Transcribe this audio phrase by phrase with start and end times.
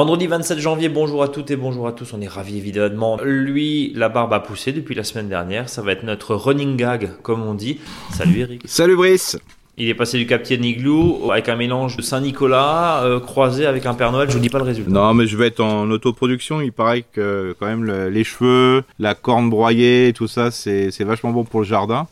[0.00, 2.14] Vendredi 27 janvier, bonjour à toutes et bonjour à tous.
[2.14, 3.18] On est ravis évidemment.
[3.22, 5.68] Lui, la barbe a poussé depuis la semaine dernière.
[5.68, 7.80] Ça va être notre running gag, comme on dit.
[8.10, 8.62] Salut Eric.
[8.64, 9.38] Salut Brice.
[9.76, 13.92] Il est passé du Capitaine Igloo avec un mélange de Saint-Nicolas euh, croisé avec un
[13.92, 14.30] Père Noël.
[14.30, 14.90] Je vous dis pas le résultat.
[14.90, 16.62] Non, mais je vais être en autoproduction.
[16.62, 21.32] Il paraît que quand même le- les cheveux, la corne broyée, tout ça, c'est vachement
[21.32, 22.06] bon pour le jardin.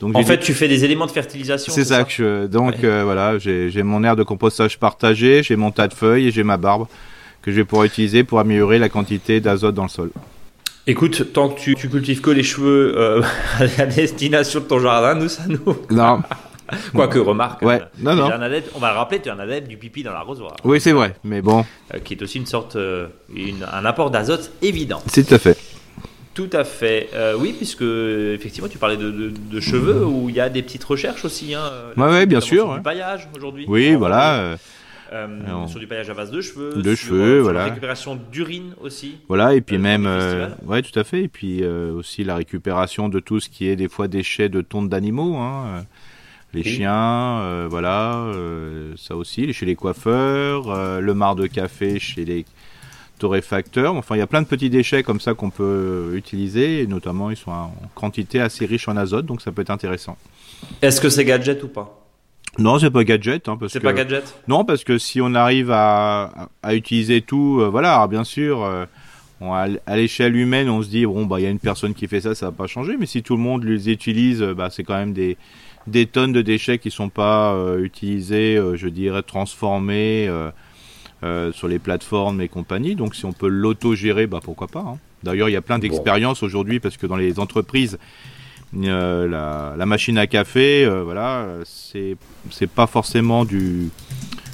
[0.00, 1.70] Donc En fait, dit- tu fais des éléments de fertilisation.
[1.70, 2.46] c'est ça que je.
[2.46, 2.84] Donc Ouais.
[2.84, 6.30] euh, voilà, j'ai j'ai mon aire de compostage partagé, j'ai mon tas de feuilles et
[6.30, 6.86] j'ai ma barbe
[7.46, 10.10] que je vais pouvoir utiliser pour améliorer la quantité d'azote dans le sol.
[10.88, 13.22] Écoute, tant que tu, tu cultives que les cheveux euh,
[13.78, 15.76] à destination de ton jardin, nous, ça nous.
[15.90, 16.22] Non.
[16.92, 17.62] Quoique, remarque.
[17.62, 17.80] Ouais.
[17.80, 18.24] euh, Non, non.
[18.32, 20.80] un adepte- on va le rappeler, tu es un adepte du pipi dans l'arrosoir, Oui,
[20.80, 21.64] c'est vrai, mais bon,
[21.94, 25.00] euh, qui est aussi une sorte, euh, une- un apport d'azote évident.
[25.06, 25.56] c'est tout à fait.
[26.34, 27.08] Tout à fait.
[27.14, 30.62] Euh, oui, puisque effectivement, tu parlais de, de- de cheveux où il y a des
[30.62, 31.54] petites recherches aussi.
[31.54, 31.62] Hein,
[31.96, 33.64] Ouais, ouais, bien sûr, du paillage aujourd'hui.
[33.68, 34.56] Oui, va voilà.
[35.12, 36.82] Euh, Alors, sur du paillage à base de cheveux.
[36.82, 37.60] de sur, cheveux, euh, sur voilà.
[37.60, 39.18] La récupération d'urine aussi.
[39.28, 43.20] Voilà, et puis Euh, même, ouais, tout à fait, et puis aussi la récupération de
[43.20, 45.84] tout ce qui est des fois déchets de tontes d'animaux, hein,
[46.56, 51.98] les chiens, euh, voilà, euh, ça aussi, chez les coiffeurs, euh, le marc de café
[51.98, 52.44] chez les
[53.18, 53.94] torréfacteurs.
[53.94, 57.30] Enfin, il y a plein de petits déchets comme ça qu'on peut utiliser, et notamment
[57.30, 60.16] ils sont en quantité assez riche en azote, donc ça peut être intéressant.
[60.80, 62.05] Est-ce que c'est gadget ou pas?
[62.58, 65.34] Non, c'est pas gadget, hein, parce C'est que pas gadget non, parce que si on
[65.34, 68.86] arrive à, à, utiliser tout, euh, voilà, alors bien sûr, euh,
[69.40, 72.06] on- à, l'échelle humaine, on se dit, bon, bah, il y a une personne qui
[72.08, 74.68] fait ça, ça va pas changer, mais si tout le monde les utilise, euh, bah,
[74.70, 75.36] c'est quand même des,
[75.86, 80.50] des tonnes de déchets qui sont pas euh, utilisés, euh, je dirais, transformés euh,
[81.24, 82.94] euh, sur les plateformes et compagnie.
[82.94, 84.80] Donc, si on peut l'auto-gérer, bah, pourquoi pas.
[84.80, 84.98] hein.
[85.22, 87.98] D'ailleurs, il y a plein d'expériences aujourd'hui, parce que dans les entreprises,
[88.84, 92.16] euh, la, la machine à café, euh, voilà, c'est
[92.50, 93.88] c'est pas forcément du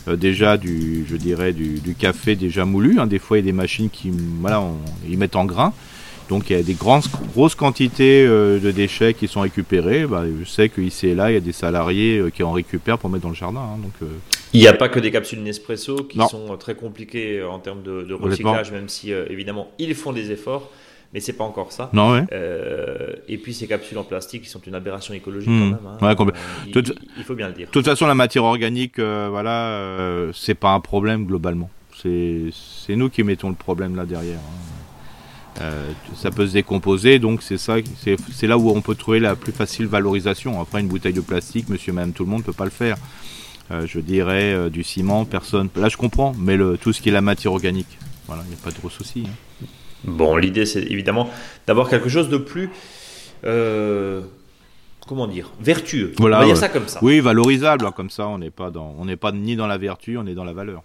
[0.08, 2.98] euh, déjà du je dirais du, du café déjà moulu.
[2.98, 3.06] hein.
[3.06, 4.78] Des fois, il y a des machines qui voilà, on-
[5.08, 5.72] ils mettent en grain.
[6.28, 7.02] Donc il y a des grandes,
[7.34, 10.06] grosses quantités euh, de déchets qui sont récupérés.
[10.06, 13.10] Bah, je sais qu'ici et là, il y a des salariés qui en récupèrent pour
[13.10, 13.60] mettre dans le jardin.
[13.60, 13.78] hein.
[13.82, 13.92] donc
[14.54, 16.28] Il n'y a pas que des capsules Nespresso qui Non.
[16.28, 20.70] sont très compliquées en termes de, recyclage, même si évidemment ils font des efforts,
[21.12, 21.90] mais c'est pas encore ça.
[21.92, 22.24] non ouais.
[22.32, 25.58] Euh, et puis ces capsules en plastique qui sont une aberration écologique Hmm.
[25.72, 25.86] quand même.
[26.00, 26.16] hein.
[26.26, 26.32] Ouais,
[26.66, 27.66] il, Toute- il faut bien le dire.
[27.66, 31.70] De toute façon, la matière organique, euh, voilà, euh, c'est pas un problème globalement.
[32.02, 34.38] C'est nous qui mettons le problème là derrière.
[34.38, 35.60] hein.
[35.60, 37.76] Euh, ça peut se décomposer, donc c'est ça,
[38.32, 40.60] c'est là où on peut trouver la plus facile valorisation.
[40.60, 42.96] Après, une bouteille de plastique, monsieur, madame, tout le monde peut pas le faire.
[43.70, 45.68] Je dirais du ciment, personne.
[45.76, 48.54] Là, je comprends, mais le, tout ce qui est la matière organique, voilà, il n'y
[48.54, 49.24] a pas de gros souci.
[49.26, 49.66] hein.
[50.04, 51.30] Bon, l'idée c'est évidemment
[51.66, 52.70] d'avoir quelque chose de plus.
[53.44, 54.20] euh,
[55.06, 56.12] comment dire Vertueux.
[56.18, 56.60] Voilà, On va dire ouais.
[56.60, 57.00] ça comme ça.
[57.02, 59.78] Oui, valorisable, hein, comme ça, on n'est pas dans, on n'est pas ni dans la
[59.78, 60.82] vertu, on est dans la valeur.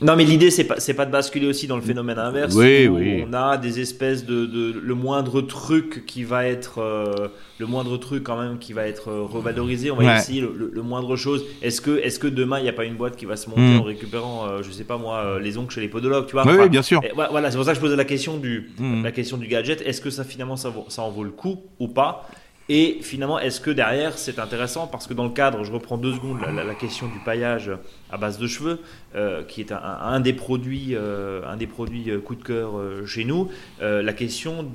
[0.00, 2.54] Non, mais l'idée, c'est pas, c'est pas de basculer aussi dans le phénomène inverse.
[2.54, 3.24] Oui, où oui.
[3.28, 7.26] On a des espèces de, de- le moindre truc qui va être, euh,
[7.58, 9.90] le moindre truc quand même qui va être euh, revalorisé.
[9.90, 10.16] On va Ouais.
[10.18, 11.44] essayer le, le- le moindre chose.
[11.62, 13.60] Est-ce que, est-ce que demain il n'y a pas une boîte qui va se monter
[13.62, 13.80] Mm.
[13.80, 16.44] en récupérant, euh, je sais pas moi, euh, les ongles chez les podologues, tu vois?
[16.46, 17.00] Oui, Enfin, oui, bien sûr.
[17.02, 19.02] et voilà, voilà, c'est pour ça que je posais la question du, Mm.
[19.02, 19.82] la question du gadget.
[19.84, 22.28] Est-ce que ça finalement ça, vaut- ça en vaut le coup ou pas?
[22.70, 24.86] Et finalement, est-ce que derrière c'est intéressant?
[24.86, 27.70] Parce que dans le cadre, je reprends deux secondes la, la- la question du paillage
[28.10, 28.80] à base de cheveux,
[29.14, 33.06] euh, qui est un, des produits, euh, un des produits euh, coup de cœur euh,
[33.06, 33.48] chez nous.
[33.80, 34.70] euh, la question,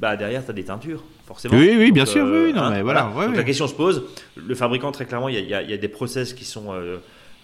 [0.00, 1.04] bah derrière, tu as des teintures.
[1.26, 1.54] Forcément.
[1.56, 3.36] Oui, oui, bien Donc, sûr, euh, oui, non, hein, mais voilà, ouais, Donc ouais.
[3.36, 4.02] la question se pose.
[4.34, 6.96] Le fabricant, très clairement, il y a, y y des process qui sont euh,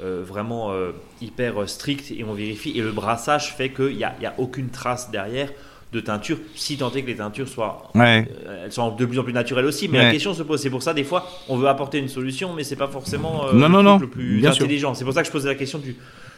[0.03, 2.73] euh, vraiment euh, hyper euh, stricts et on vérifie.
[2.77, 5.51] Et le brassage fait qu'il n'y a, y a aucune trace derrière
[5.97, 8.29] de teinture, si tant est que les teintures soient, Ouais.
[8.47, 9.89] euh, elles sont de plus en plus naturelles aussi.
[9.89, 10.05] Mais Ouais.
[10.05, 10.61] la question se pose.
[10.61, 13.53] C'est pour ça, des fois, on veut apporter une solution, mais c'est pas forcément euh,
[13.53, 14.95] Non, le, non, truc non, le plus bien intelligent.
[14.95, 15.97] C'est pour ça que je posais la question du,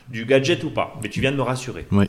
[0.09, 0.95] du gadget ou pas.
[1.03, 1.87] Mais tu viens de me rassurer.
[1.93, 2.07] Oui.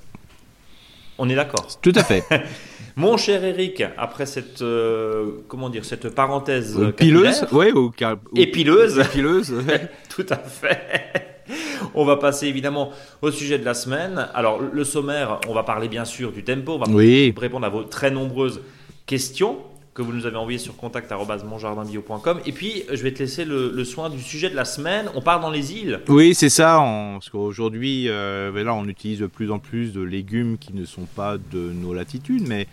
[1.17, 1.67] On est d'accord.
[1.81, 2.23] Tout à fait.
[2.95, 9.01] Mon cher Eric, après cette euh, comment dire cette parenthèse Pileuse, ouais, ou, ou- épileuse,
[9.11, 9.51] pileuse.
[9.51, 9.89] ouais.
[10.15, 11.38] tout à fait.
[11.93, 12.91] On va passer évidemment
[13.21, 14.27] au sujet de la semaine.
[14.33, 17.33] Alors le sommaire, on va parler bien sûr du tempo, on va Oui.
[17.37, 18.61] répondre à vos très nombreuses
[19.05, 19.57] questions
[19.93, 23.83] que vous nous avez envoyées sur contact@monjardinbio.com et puis je vais te laisser le, le
[23.83, 25.07] soin du sujet de la semaine.
[25.15, 25.99] On part dans les îles.
[26.07, 26.79] Oui, c'est ça.
[26.79, 30.73] on- parce qu'aujourd'hui, euh, ben là, on utilise de plus en plus de légumes qui
[30.73, 32.67] ne sont pas de nos latitudes, mais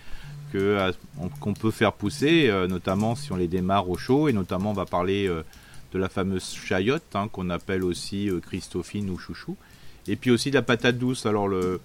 [1.21, 4.71] on- qu'on peut faire pousser, euh, notamment si on les démarre au chaud, et notamment
[4.71, 5.43] on va parler euh,
[5.97, 9.57] de la fameuse chayotte hein, qu'on appelle aussi euh, Christophine ou chouchou,
[10.07, 11.27] et puis aussi de la patate douce.
[11.27, 11.81] Alors le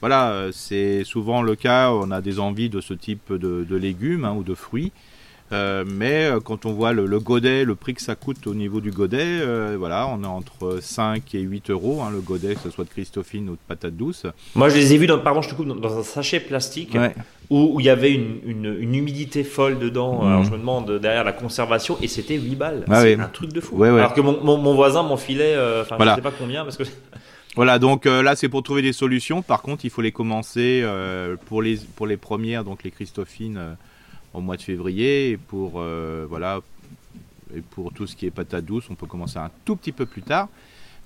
[0.00, 1.90] voilà, c'est souvent le cas.
[1.90, 4.92] On a des envies de ce type de, de légumes hein, ou de fruits.
[5.52, 8.54] Euh, mais euh, quand on voit le, le, godet, le prix que ça coûte au
[8.54, 12.54] niveau du godet, euh, voilà, on est entre 5 et 8 euros, hein, le godet,
[12.56, 14.26] que ce soit de Christophine ou de patate douce.
[14.56, 17.14] Moi, je les ai vus, dans, pardon, je te coupe, dans un sachet plastique Ouais.
[17.48, 20.22] où où il y avait une, une, une humidité folle dedans.
[20.22, 20.28] Mhm.
[20.28, 22.84] Alors, je me demande derrière la conservation, et c'était 8 balles.
[22.90, 23.76] Ah c'est un truc de fou.
[23.76, 23.88] Ouais.
[23.88, 26.12] Alors que mon, mon, mon voisin m'en filait, euh, Voilà.
[26.12, 26.84] je sais pas combien, parce que.
[27.54, 29.40] Voilà, donc euh, là c'est pour trouver des solutions.
[29.40, 33.58] Par contre, il faut les commencer euh, pour les pour les premières, donc les Christophines
[34.34, 36.60] au mois de février, et pour euh, voilà
[37.56, 40.04] et pour tout ce qui est patate douce, on peut commencer un tout petit peu
[40.06, 40.48] plus tard.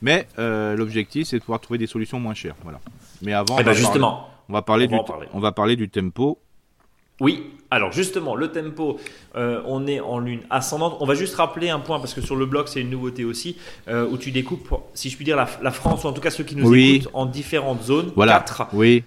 [0.02, 2.54] Mais euh, l'objectif c'est de pouvoir trouver des solutions moins chères.
[2.62, 2.80] Voilà.
[3.22, 4.26] Mais avant, Eh on, ben, va justement.
[4.48, 5.26] parler, on va parler on va du en parler.
[5.34, 6.38] on va parler du tempo.
[7.20, 8.98] Oui, alors justement, le tempo,
[9.36, 10.96] euh, on est en lune ascendante.
[11.00, 13.58] On va juste rappeler un point, parce que sur le blog, c'est une nouveauté aussi,
[13.88, 16.30] euh, où tu découpes, si je puis dire, la, la France, ou en tout cas
[16.30, 16.94] ceux qui nous Oui.
[16.94, 18.10] écoutent, en différentes zones.
[18.16, 18.38] Voilà.
[18.38, 18.68] Quatre.
[18.72, 19.04] Oui.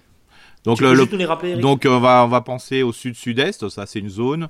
[0.64, 3.98] Donc le, le- les rappeler, Donc on va, on va penser au sud-sud-est, ça c'est
[3.98, 4.48] une zone.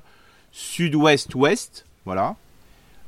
[0.51, 2.35] Sud-ouest-ouest, voilà.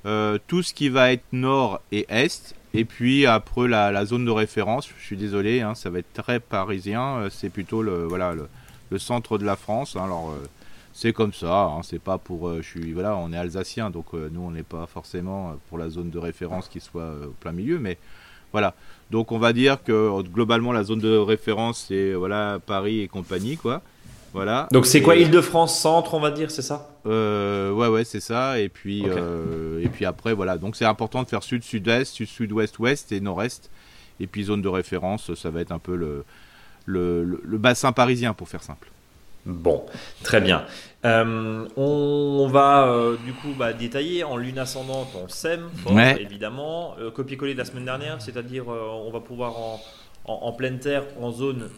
[0.05, 2.53] Euh, tout ce qui va être nord et est.
[2.73, 6.13] Et puis après la, la zone de référence, je suis désolé, hein, ça va être
[6.13, 8.47] très parisien, euh, c'est plutôt le, voilà, le,
[8.89, 9.95] le centre de la France.
[9.95, 10.03] hein.
[10.03, 10.45] alors euh,
[10.93, 12.47] c'est comme ça, hein, c'est pas pour...
[12.49, 15.53] euh, je suis, voilà, on est alsacien, donc euh, nous on n'est pas forcément euh,
[15.69, 17.97] pour la zone de référence qui soit euh, au plein milieu, mais
[18.57, 18.73] voilà.
[19.11, 23.55] Donc on va dire que globalement la zone de référence c'est voilà Paris et compagnie
[23.55, 23.81] quoi.
[24.33, 24.67] Voilà.
[24.71, 26.89] Donc c'est quoi Île-de-France centre, on va dire, c'est ça?
[27.05, 28.59] Euh, Ouais ouais c'est ça.
[28.59, 29.11] Et puis Ok.
[29.15, 30.57] euh, et puis après voilà.
[30.57, 33.69] Donc c'est important de faire sud sud-est, sud sud-ouest ouest et nord-est.
[34.19, 36.25] Et puis zone de référence ça va être un peu le
[36.85, 38.89] le, le- le bassin parisien pour faire simple.
[39.47, 39.85] Bon,
[40.23, 40.65] très bien.
[41.05, 46.21] Euh, on va euh, du coup bah, détailler en lune ascendante, on sème, Ouais.
[46.21, 46.95] évidemment.
[46.99, 49.79] Euh, Copier-coller de la semaine dernière, c'est-à-dire on va pouvoir en,
[50.25, 51.69] en, en pleine terre, en zone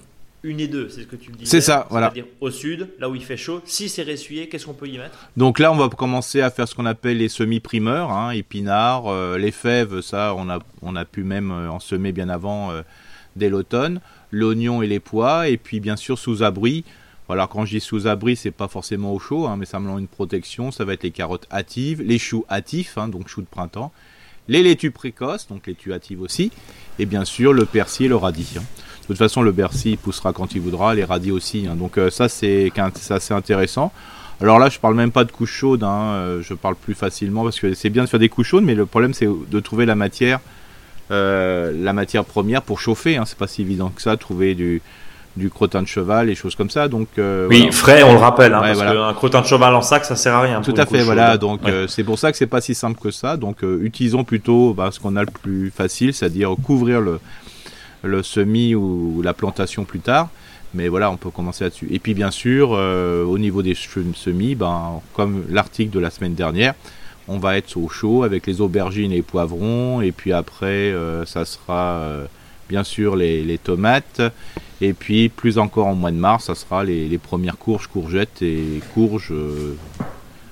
[0.43, 1.51] 1 et 2, c'est ce que tu me disais.
[1.51, 2.07] C'est ça, voilà.
[2.07, 3.61] C'est-à-dire au sud, là où il fait chaud.
[3.65, 5.29] Si c'est ressuyé, qu'est-ce qu'on peut y mettre?
[5.37, 9.51] Donc là, on va commencer à faire ce qu'on appelle les semi-primeurs, hein, épinards, les
[9.51, 12.71] fèves, ça, on a, on a pu même en semer bien avant
[13.35, 13.99] dès l'automne,
[14.31, 16.83] l'oignon et les pois, et puis bien sûr sous abri.
[17.29, 19.99] Voilà, quand je dis sous abri, c'est pas forcément au chaud, hein, mais ça me
[19.99, 20.71] une protection.
[20.71, 23.91] Ça va être les carottes hâtives, les choux hâtifs, hein, donc choux de printemps,
[24.47, 26.51] les laitues précoces, donc laitues hâtives aussi,
[26.97, 28.55] et bien sûr le persil et le radis.
[28.57, 28.63] hein.
[29.01, 31.67] De toute façon, le persil poussera quand il voudra, les radis aussi.
[31.67, 32.71] Donc euh, ça, c'est
[33.11, 33.93] assez intéressant.
[34.41, 37.43] Alors là, je parle même pas de couches chaudes, hein, euh, je parle plus facilement
[37.43, 39.85] parce que c'est bien de faire des couches chaudes, mais le problème c'est de trouver
[39.85, 40.39] la matière,
[41.11, 43.17] euh, la matière première pour chauffer.
[43.17, 44.81] Hein, c'est pas si évident que ça, trouver du,
[45.37, 46.87] du crottin de cheval et choses comme ça.
[46.87, 47.71] Donc euh, Oui, voilà.
[47.71, 48.93] frais, on le rappelle, hein, Ouais, parce voilà.
[49.09, 50.61] qu'un crottin de cheval en sac, ça sert à rien.
[50.61, 51.37] Tout à fait, voilà.
[51.37, 51.71] Donc Ouais.
[51.71, 53.37] euh, c'est pour ça que c'est pas si simple que ça.
[53.37, 57.19] Donc euh, utilisons plutôt bah, ce qu'on a le plus facile, c'est-à-dire couvrir le,
[58.03, 60.29] le semis ou, la plantation plus tard.
[60.73, 61.87] Mais voilà, on peut commencer là-dessus.
[61.91, 66.75] Et puis bien sûr, au niveau des semis, ben, comme l'article de la semaine dernière,
[67.27, 70.01] on va être au chaud avec les aubergines et les poivrons.
[70.01, 70.93] Et puis après,
[71.25, 72.01] ça sera
[72.69, 74.21] bien sûr les, les tomates.
[74.81, 78.41] Et puis plus encore en mois de mars, ça sera les, les premières courges, courgettes
[78.41, 79.75] et courges euh,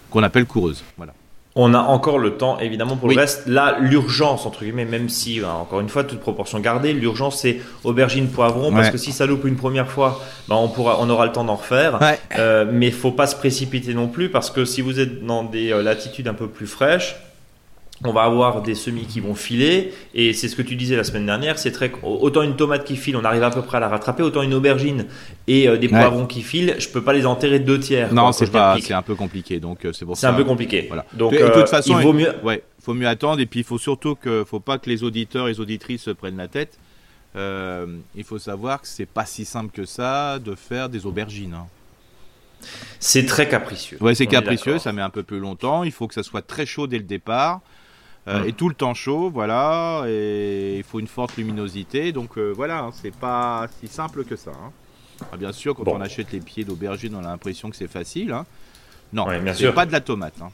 [0.10, 0.84] qu'on appelle coureuses.
[0.98, 1.14] Voilà.
[1.60, 3.16] On a encore le temps, évidemment, pour Oui.
[3.16, 3.48] le reste.
[3.48, 7.60] Là, l'urgence, entre guillemets, même si, hein, encore une fois, toute proportion gardée, l'urgence, c'est
[7.84, 11.26] aubergine, poivron, parce que si ça loupe une première fois, ben, on, pourra, on aura
[11.26, 12.00] le temps d'en refaire.
[12.00, 12.20] Ouais.
[12.38, 15.72] Euh, mais faut pas se précipiter non plus, parce que si vous êtes dans des
[15.72, 17.16] euh, latitudes un peu plus fraîches,
[18.04, 21.04] on va avoir des semis qui vont filer, et c'est ce que tu disais la
[21.04, 23.80] semaine dernière, c'est très autant une tomate qui file, on arrive à peu près à
[23.80, 25.08] la rattraper, autant une aubergine
[25.48, 26.00] et euh, des Ouais.
[26.00, 28.14] poivrons qui filent, je peux pas les enterrer de deux tiers.
[28.14, 30.32] Non, c'est pas, c'est un peu compliqué, donc euh, c'est pour C'est ça.
[30.32, 30.86] un peu compliqué.
[30.88, 31.06] Voilà.
[31.14, 32.34] Donc, de euh, toute façon, il vaut mieux.
[32.44, 35.48] Ouais, faut mieux attendre, et puis il faut surtout que, faut pas que les auditeurs
[35.48, 36.78] et les auditrices se prennent la tête.
[37.36, 37.86] Euh,
[38.16, 41.54] il faut savoir que c'est pas si simple que ça de faire des aubergines.
[41.54, 41.66] hein.
[43.00, 43.98] C'est très capricieux.
[44.02, 45.84] Ouais, c'est capricieux, ça met un peu plus longtemps.
[45.84, 47.62] Il faut que ça soit très chaud dès le départ.
[48.28, 48.48] Euh, Mm.
[48.50, 50.04] Et tout le temps chaud, voilà.
[50.08, 52.12] Et il faut une forte luminosité.
[52.12, 54.52] Donc euh, voilà, hein, c'est pas si simple que ça.
[54.52, 54.72] hein.
[55.32, 55.96] Ah, bien sûr, quand Bon.
[55.98, 58.32] on achète les pieds d'aubergine, on a l'impression que c'est facile.
[58.32, 58.46] hein.
[59.14, 60.36] Non, Ouais, c'est pas de la tomate.
[60.42, 60.50] hein.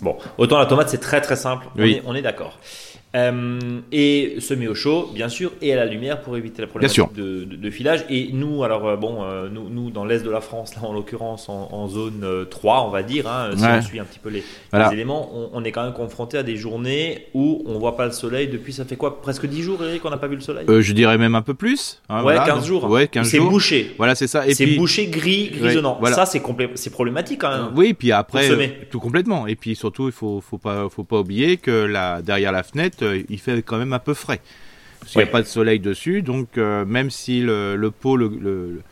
[0.00, 1.66] Bon, autant la tomate, c'est très très simple.
[1.76, 1.94] On Oui.
[1.94, 2.58] est, on est d'accord.
[3.16, 3.58] Euh,
[3.90, 7.44] et semer au chaud, bien sûr, et à la lumière pour éviter la problématique de,
[7.44, 8.04] de- de filage.
[8.10, 10.92] Et nous, alors euh, bon, euh, nous, nous dans l'est de la France, là en
[10.92, 13.70] l'occurrence en, en zone euh, 3, on va dire, hein, si Ouais.
[13.78, 14.88] on suit un petit peu les, Voilà.
[14.88, 18.04] les éléments, on, on est quand même confronté à des journées où on voit pas
[18.04, 20.42] le soleil depuis, ça fait quoi Presque 10 jours, Eric, on n'a pas vu le
[20.42, 20.66] soleil?
[20.68, 22.02] Euh, je dirais même un peu plus.
[22.10, 22.44] hein, Ouais, voilà.
[22.44, 22.84] 15 Donc, jours.
[22.90, 23.48] Ouais, 15 C'est jours.
[23.50, 23.94] bouché.
[23.96, 24.46] Voilà, c'est ça.
[24.46, 25.96] Et C'est puis, bouché, gris, grisonnant.
[25.98, 26.14] voilà.
[26.14, 27.68] Ça, c'est complé- c'est problématique quand même.
[27.74, 29.46] Oui, puis après, tout complètement.
[29.46, 32.97] Et puis surtout, il faut, faut pas, faut pas oublier que là, derrière la fenêtre,
[33.02, 34.40] euh, il fait quand même un peu frais.
[35.00, 35.28] Parce qu'il n'y Ouais.
[35.30, 38.82] a pas de soleil dessus, donc euh, même si le, le pot, le, le,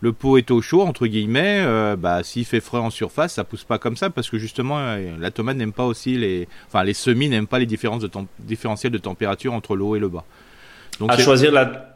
[0.00, 3.44] le pot est au chaud entre guillemets, euh, bah s'il fait frais en surface, ça
[3.44, 6.84] pousse pas comme ça parce que justement euh, la tomate n'aime pas aussi les, enfin
[6.84, 10.08] les semis n'aiment pas les différences de différentiels de température entre le haut et le
[10.08, 10.24] bas.
[11.00, 11.90] Donc à choisir la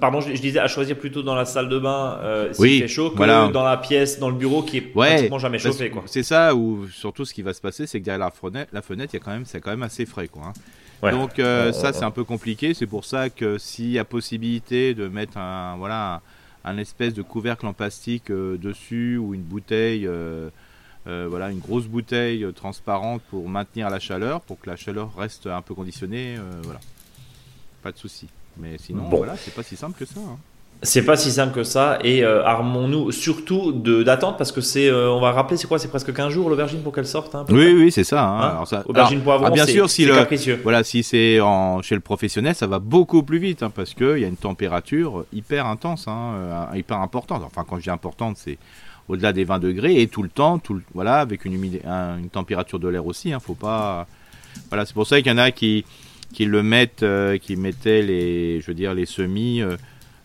[0.00, 3.10] Pardon, je, disais à choisir plutôt dans la salle de bain euh, s'il fait chaud
[3.10, 5.92] que dans la pièce, dans le bureau qui est pratiquement jamais chauffé.
[6.06, 8.82] C'est ça, ou surtout ce qui va se passer, c'est que derrière la fenêtre, la
[8.82, 10.42] fenêtre, il y a quand même, c'est quand même assez frais, quoi.
[10.48, 10.52] Hein.
[11.02, 12.74] Donc euh, ça, c'est un peu compliqué.
[12.74, 16.20] C'est pour ça que s'il y a possibilité de mettre un, voilà,
[16.64, 20.06] un, espèce de couvercle en plastique euh, dessus ou une bouteille.
[20.06, 20.50] Euh,
[21.06, 25.60] voilà, une grosse bouteille transparente pour maintenir la chaleur, pour que la chaleur reste un
[25.60, 26.36] peu conditionnée.
[26.62, 26.78] voilà,
[27.82, 28.28] pas de souci.
[28.58, 30.20] Mais sinon, voilà, c'est pas si simple que ça.
[30.20, 30.38] Hein.
[30.82, 35.10] C'est pas si simple que ça et euh, armons-nous surtout d'attente parce que c'est, euh,
[35.10, 37.34] on va rappeler, c'est quoi, c'est presque 15 jours l'aubergine pour qu'elle sorte.
[37.34, 38.26] Hein, oui, oui, c'est ça.
[38.26, 38.48] Hein.
[38.52, 40.14] alors ça aubergine poivron, ah, bien sûr, si le,
[40.62, 41.38] voilà, si c'est
[41.82, 45.66] chez le professionnel, ça va beaucoup plus vite parce qu'il y a une température hyper
[45.66, 47.42] intense, euh, hyper importante.
[47.44, 48.56] Enfin, quand je dis importante, c'est
[49.06, 52.78] au-delà des 20 degrés et tout le temps, tout voilà, avec une, humidité, une température
[52.78, 53.34] de l'air aussi.
[53.34, 54.06] Hein, faut pas,
[54.70, 55.84] voilà, c'est pour ça qu'il y en a qui
[56.32, 59.62] qui le mettent, euh, qui mettaient les, je veux dire, les semis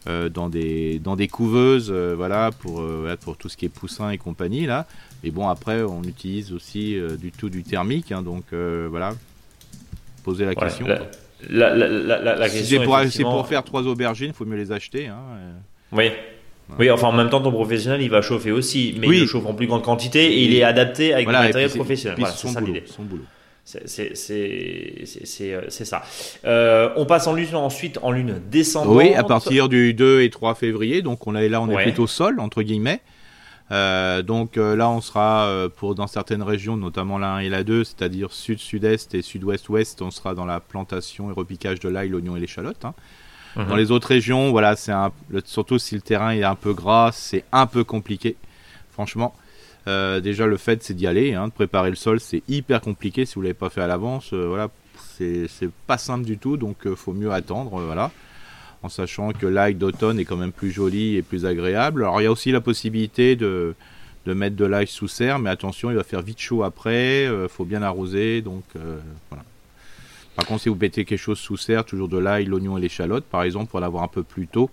[0.07, 2.83] euh, euh, dans des dans des couveuses, voilà, pour
[3.21, 4.85] pour tout ce qui est poussin et compagnie là.
[5.23, 9.13] Mais bon, après, on utilise aussi du tout du thermique, hein, donc voilà.
[10.23, 10.87] Poser la question.
[11.47, 15.07] La, la, la, c'est pour, faire trois aubergines, il faut mieux les acheter.
[15.07, 15.19] Hein,
[15.91, 16.09] oui.
[16.79, 19.45] Oui, enfin en même temps, ton professionnel il va chauffer aussi, mais il le chauffe
[19.45, 22.17] en plus grande quantité et il est adapté avec le matériel professionnel.
[22.19, 22.83] Voilà, c'est ça l'idée.
[22.87, 23.23] Son boulot.
[23.65, 24.29] C'est
[25.41, 26.03] euh, ça.
[26.45, 28.95] Euh, on passe en lune ensuite en lune descendante.
[28.95, 31.01] Oui, à partir du 2 et 3 février.
[31.01, 33.01] Donc on est là, on est plutôt sol entre guillemets.
[33.71, 37.83] Euh, donc là, on sera pour dans certaines régions, notamment la 1 et la 2,
[37.83, 42.37] c'est-à-dire sud, sud-est et sud-ouest-ouest, on sera dans la plantation et repiquage de l'ail, l'oignon
[42.37, 42.85] et l'échalote.
[42.85, 42.93] Hein.
[43.55, 43.67] Mhm.
[43.67, 44.93] Dans les autres régions, voilà, c'est
[45.45, 48.35] surtout si le terrain est un peu gras, c'est un peu compliqué,
[48.91, 49.33] franchement.
[49.87, 53.25] Euh, déjà, le fait, c'est d'y aller, hein, de préparer le sol, c'est hyper compliqué
[53.25, 54.33] si vous l'avez pas fait à l'avance.
[54.33, 54.69] Euh, voilà,
[55.17, 55.47] c'est
[55.87, 58.11] pas simple du tout, donc euh, faut mieux attendre, voilà.
[58.83, 62.03] En sachant que l'ail d'automne est quand même plus joli et plus agréable.
[62.03, 63.75] Alors, il y a aussi la possibilité de,
[64.25, 67.65] de mettre de l'ail sous serre, mais attention, il va faire vite chaud après, faut
[67.65, 68.63] bien arroser, donc
[69.29, 69.43] voilà.
[70.35, 73.23] Par contre, si vous mettez quelque chose sous serre, toujours de l'ail, l'oignon et l'échalote,
[73.23, 74.69] par exemple, pour l'avoir un peu plus tôt,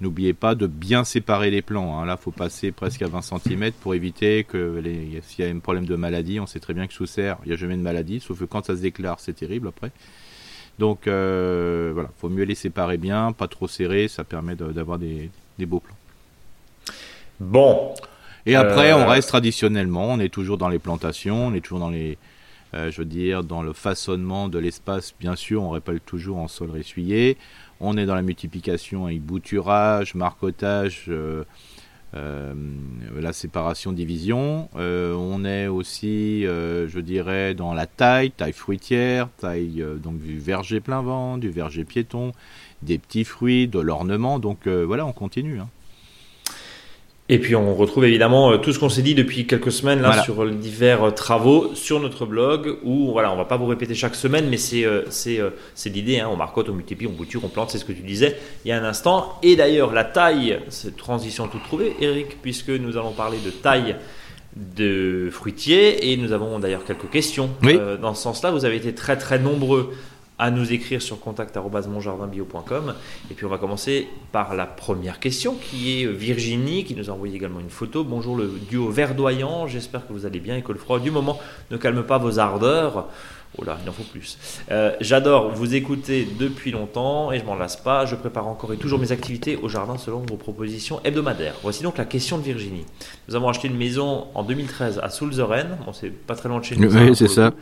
[0.00, 1.98] N'oubliez pas de bien séparer les plants.
[1.98, 2.04] Hein.
[2.04, 4.82] Là, faut passer presque à 20 cm pour éviter que
[5.22, 7.48] s'il y a un problème de maladie, on sait très bien que sous serre, il
[7.48, 9.90] n'y a jamais de maladie, sauf que quand ça se déclare, c'est terrible après.
[10.78, 15.30] Donc euh, voilà, faut mieux les séparer bien, pas trop serrer, ça permet d'avoir des,
[15.60, 15.96] beaux plants.
[17.40, 17.94] Bon.
[18.44, 21.80] Et après, on euh, reste traditionnellement, on est toujours dans les plantations, on est toujours
[21.80, 22.18] dans les,
[22.74, 25.14] euh, je veux dire, dans le façonnement de l'espace.
[25.18, 27.38] Bien sûr, on répète toujours en sol ressuyé.
[27.80, 31.44] On est dans la multiplication avec bouturage, marcotage, euh,
[32.14, 32.54] euh,
[33.14, 34.68] la séparation, division.
[34.76, 40.80] Euh, on est aussi, je dirais, dans la taille, taille fruitière, taille donc du verger
[40.80, 42.32] plein vent, du verger piéton,
[42.82, 44.38] des petits fruits, de l'ornement.
[44.38, 45.60] Donc voilà, on continue.
[45.60, 45.68] Hein.
[47.28, 50.22] Et puis on retrouve évidemment euh, tout ce qu'on s'est dit depuis quelques semaines là
[50.22, 54.14] sur divers euh, travaux sur notre blog où voilà on va pas vous répéter chaque
[54.14, 55.40] semaine mais c'est euh, c'est
[55.74, 58.02] c'est l'idée hein, on marcote, on multiplie, on bouture, on plante c'est ce que tu
[58.02, 59.40] disais il y a un instant.
[59.42, 63.96] Et d'ailleurs la taille cette transition toute trouvée Eric puisque nous allons parler de taille
[64.54, 67.50] de fruitier et nous avons d'ailleurs quelques questions
[68.00, 68.52] dans ce sens-là.
[68.52, 69.92] Vous avez été très très nombreux
[70.38, 72.94] à nous écrire sur contact.monjardinbio.com.
[73.30, 77.12] Et puis on va commencer par la première question qui est Virginie qui nous a
[77.12, 78.04] envoyé également une photo.
[78.04, 81.38] Bonjour le duo verdoyant, j'espère que vous allez bien et que le froid du moment
[81.70, 83.08] ne calme pas vos ardeurs.
[83.58, 84.36] Oh là, il en faut plus.
[84.70, 88.04] Euh, j'adore vous écouter depuis longtemps et je m'en lasse pas.
[88.04, 91.54] Je prépare encore et toujours mes activités au jardin selon vos propositions hebdomadaires.
[91.62, 92.84] Voici donc la question de Virginie.
[93.28, 95.78] Nous avons acheté une maison en 2013 à Soulzeren.
[95.86, 96.94] Bon, c'est pas très loin de chez nous.
[96.94, 97.52] Oui, c'est ça.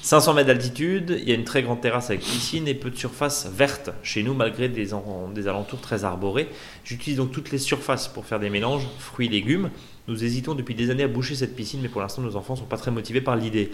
[0.00, 1.18] 500 mètres d'altitude.
[1.20, 4.22] Il y a une très grande terrasse avec piscine et peu de surface verte chez
[4.22, 4.90] nous malgré des,
[5.34, 6.48] des alentours très arborés.
[6.84, 9.70] J'utilise donc toutes les surfaces pour faire des mélanges fruits et légumes.
[10.08, 12.58] Nous hésitons depuis des années à boucher cette piscine, mais pour l'instant, nos enfants ne
[12.58, 13.70] sont pas très motivés par l'idée.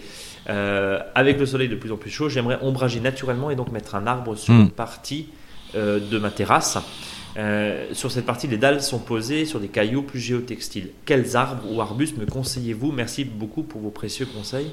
[0.47, 3.95] Euh, avec le soleil de plus en plus chaud, j'aimerais ombrager naturellement et donc mettre
[3.95, 4.61] un arbre sur hmm.
[4.61, 5.29] une partie
[5.75, 6.77] euh, de ma terrasse.
[7.37, 10.89] Euh, sur cette partie, les dalles sont posées sur des cailloux plus géotextiles.
[11.05, 12.91] Quels arbres ou arbustes me conseillez-vous?
[12.91, 14.71] Merci beaucoup pour vos précieux conseils.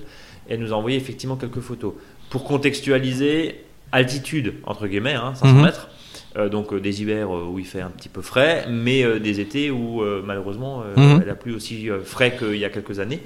[0.49, 1.95] Et nous a envoyé effectivement quelques photos.
[2.29, 5.63] Pour contextualiser, altitude, entre guillemets, hein, 500 hmm.
[5.63, 5.89] mètres.
[6.37, 9.41] Euh, donc euh, des hivers euh, où il fait un petit peu frais, mais des
[9.41, 11.21] étés où malheureusement mhm.
[11.23, 13.23] elle a plus aussi frais qu'il y a quelques années.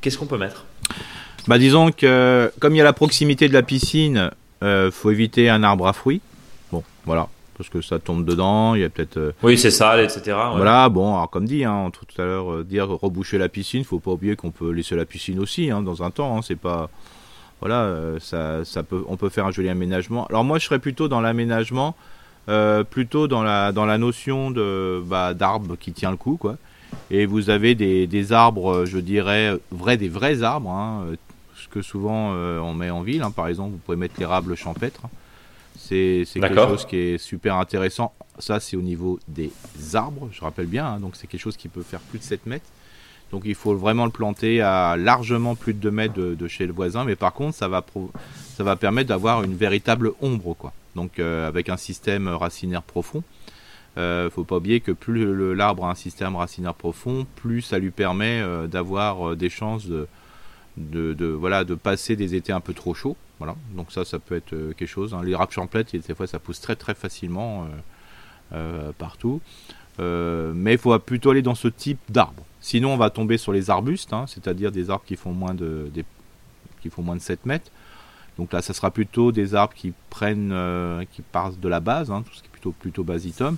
[0.00, 0.64] Qu'est-ce qu'on peut mettre?
[1.46, 4.30] Bah disons que comme il y a la proximité de la piscine,
[4.92, 6.20] faut éviter un arbre à fruits.
[6.70, 7.28] Bon, voilà.
[7.56, 9.16] parce que ça tombe dedans, il y a peut-être.
[9.16, 10.22] euh, Oui, c'est sale, etc.
[10.26, 10.56] ouais.
[10.56, 14.00] Voilà, bon, alors comme dit, hein, tout à l'heure, euh, dire reboucher la piscine, faut
[14.00, 16.90] pas oublier qu'on peut laisser la piscine aussi, hein, dans un temps, hein, c'est pas.
[17.60, 20.26] Voilà, euh, ça, ça peut, on peut faire un joli aménagement.
[20.26, 21.96] Alors moi, je serais plutôt dans l'aménagement,
[22.48, 26.56] euh, plutôt dans la, dans la notion de bah, d'arbre qui tient le coup, quoi.
[27.10, 31.16] Et vous avez des, des arbres, euh, je dirais, vrais, des vrais arbres, hein, euh,
[31.56, 33.22] ce que souvent euh, on met en ville.
[33.22, 33.30] hein.
[33.30, 35.02] Par exemple, vous pouvez mettre l'érable champêtre.
[35.76, 38.12] C'est quelque chose qui est super intéressant.
[38.38, 39.50] Ça, c'est au niveau des
[39.94, 40.86] arbres, je rappelle bien.
[40.86, 41.00] hein.
[41.00, 42.66] donc, c'est quelque chose qui peut faire plus de 7 mètres.
[43.32, 46.66] Donc, il faut vraiment le planter à largement plus de 2 mètres de, de chez
[46.66, 47.04] le voisin.
[47.04, 47.84] Mais par contre, ça va,
[48.56, 50.54] ça va permettre d'avoir une véritable ombre.
[50.56, 50.72] Quoi.
[50.96, 53.22] Donc, euh, avec un système racinaire profond.
[53.96, 57.90] Euh, faut pas oublier que plus l'arbre a un système racinaire profond, plus ça lui
[57.90, 60.08] permet euh, d'avoir des chances de,
[61.38, 63.16] voilà, de passer des étés un peu trop chauds.
[63.38, 63.54] Voilà.
[63.76, 65.14] Donc ça, ça peut être quelque chose.
[65.14, 65.22] hein.
[65.22, 67.66] Les râpes champlettes, il des fois, ça pousse très très facilement
[68.98, 69.40] partout.
[69.98, 72.44] Mais il faut plutôt aller dans ce type d'arbre.
[72.60, 75.90] Sinon, on va tomber sur les arbustes, hein, c'est-à-dire des arbres qui font moins de,
[76.80, 77.70] qui font moins de 7 mètres.
[78.38, 82.10] Donc là, ça sera plutôt des arbres qui prennent, euh, qui partent de la base,
[82.10, 83.56] hein, tout ce qui est plutôt, plutôt basitum.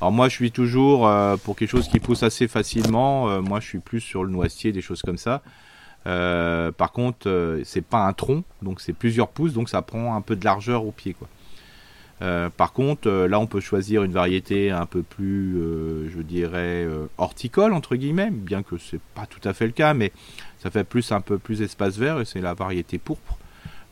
[0.00, 3.30] Alors moi, je suis toujours euh, pour quelque chose qui pousse assez facilement.
[3.30, 5.42] euh, moi, je suis plus sur le noisetier, des choses comme ça.
[6.04, 10.34] Par contre, c'est pas un tronc, donc c'est plusieurs pouces, donc ça prend un peu
[10.34, 11.14] de largeur au pied,
[12.56, 15.54] par contre, là, on peut choisir une variété un peu plus,
[16.12, 16.88] je dirais,
[17.18, 20.10] horticole entre guillemets, bien que c'est pas tout à fait le cas, mais
[20.60, 23.38] ça fait plus un peu plus espace vert et c'est la variété pourpre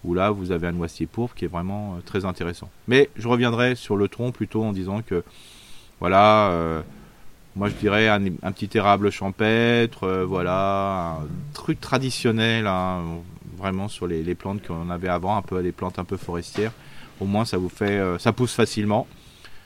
[0.04, 2.70] où là vous avez un noisetier pourpre qui est vraiment euh, très intéressant.
[2.88, 5.22] Mais je reviendrai sur le tronc plutôt en disant que
[6.00, 6.80] voilà, euh,
[7.56, 8.20] moi je dirais un,
[8.52, 13.02] petit érable champêtre, euh, voilà, un truc traditionnel, hein,
[13.56, 16.72] vraiment sur les, plantes qu'on avait avant, un peu les plantes un peu forestières.
[17.20, 19.06] Au moins ça vous fait, ça pousse facilement,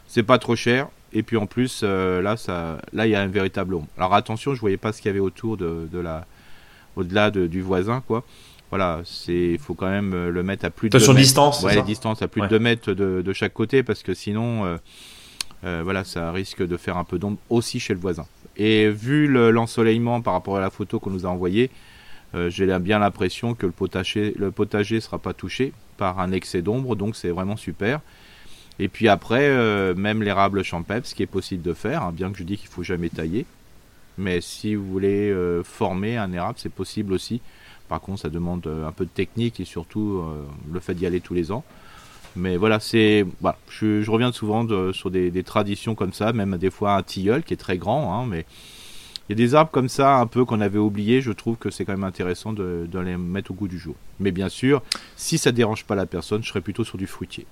[0.09, 0.89] c'est pas trop cher.
[1.13, 3.87] Et puis en plus, là, ça, là, il y a un véritable ombre.
[3.97, 6.27] Alors attention, je voyais pas ce qu'il y avait autour de, la,
[6.97, 8.25] au-delà de- du voisin, quoi.
[8.75, 11.75] Voilà, c'est, il faut quand même euh, le mettre à plus de distance, c'est Ouais,
[11.75, 12.49] ça les distances à plus Ouais.
[12.49, 14.77] de 2 mètres de, de chaque côté parce que sinon, euh,
[15.63, 18.27] euh, voilà, ça risque de faire un peu d'ombre aussi chez le voisin.
[18.57, 21.71] Et vu le- l'ensoleillement par rapport à la photo qu'on nous a envoyée,
[22.35, 26.61] euh, j'ai bien l'impression que le potager, le potager sera pas touché par un excès
[26.61, 28.01] d'ombre, donc c'est vraiment super.
[28.81, 32.39] Et puis après, même l'érable champêtre, ce qui est possible de faire, hein, bien que
[32.39, 33.47] je dis qu'il faut jamais tailler.
[34.19, 37.41] Mais si vous voulez former un érable, c'est possible aussi.
[37.89, 40.43] Par contre, ça demande euh, un peu de technique et surtout euh,
[40.73, 41.65] le fait d'y aller tous les ans.
[42.37, 46.33] Mais voilà, c'est, voilà, je, je reviens souvent de- sur des, des traditions comme ça,
[46.33, 48.45] même des fois un tilleul qui est très grand, hein, mais
[49.29, 51.21] il y a des arbres comme ça un peu qu'on avait oublié.
[51.21, 53.95] Je trouve que c'est quand même intéressant de, de les mettre au goût du jour.
[54.19, 54.83] Mais bien sûr,
[55.17, 57.47] si ça dérange pas la personne, je serais plutôt sur du fruitier.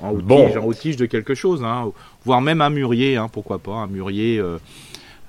[0.00, 0.58] En outige, Bon.
[0.58, 1.90] en outige de quelque chose, hein,
[2.24, 4.58] voire même un mûrier, hein, pourquoi pas, un mûrier euh,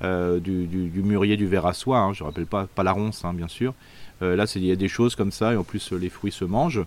[0.03, 2.91] euh, du, du- du mûrier du verre à soie, hein, je rappelle pas, pas la
[2.91, 3.73] ronce, hein, bien sûr.
[4.21, 6.45] Euh, là, il y a des choses comme ça, et en plus, les fruits se
[6.45, 6.83] mangent.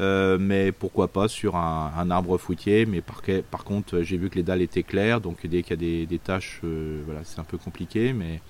[0.00, 2.84] Euh, mais pourquoi pas sur un, arbre fruitier.
[2.86, 5.76] Mais par, contre, j'ai vu que les dalles étaient claires, donc dès qu'il y a
[5.76, 8.12] des, des taches, voilà, c'est un peu compliqué.
[8.12, 8.40] Mais.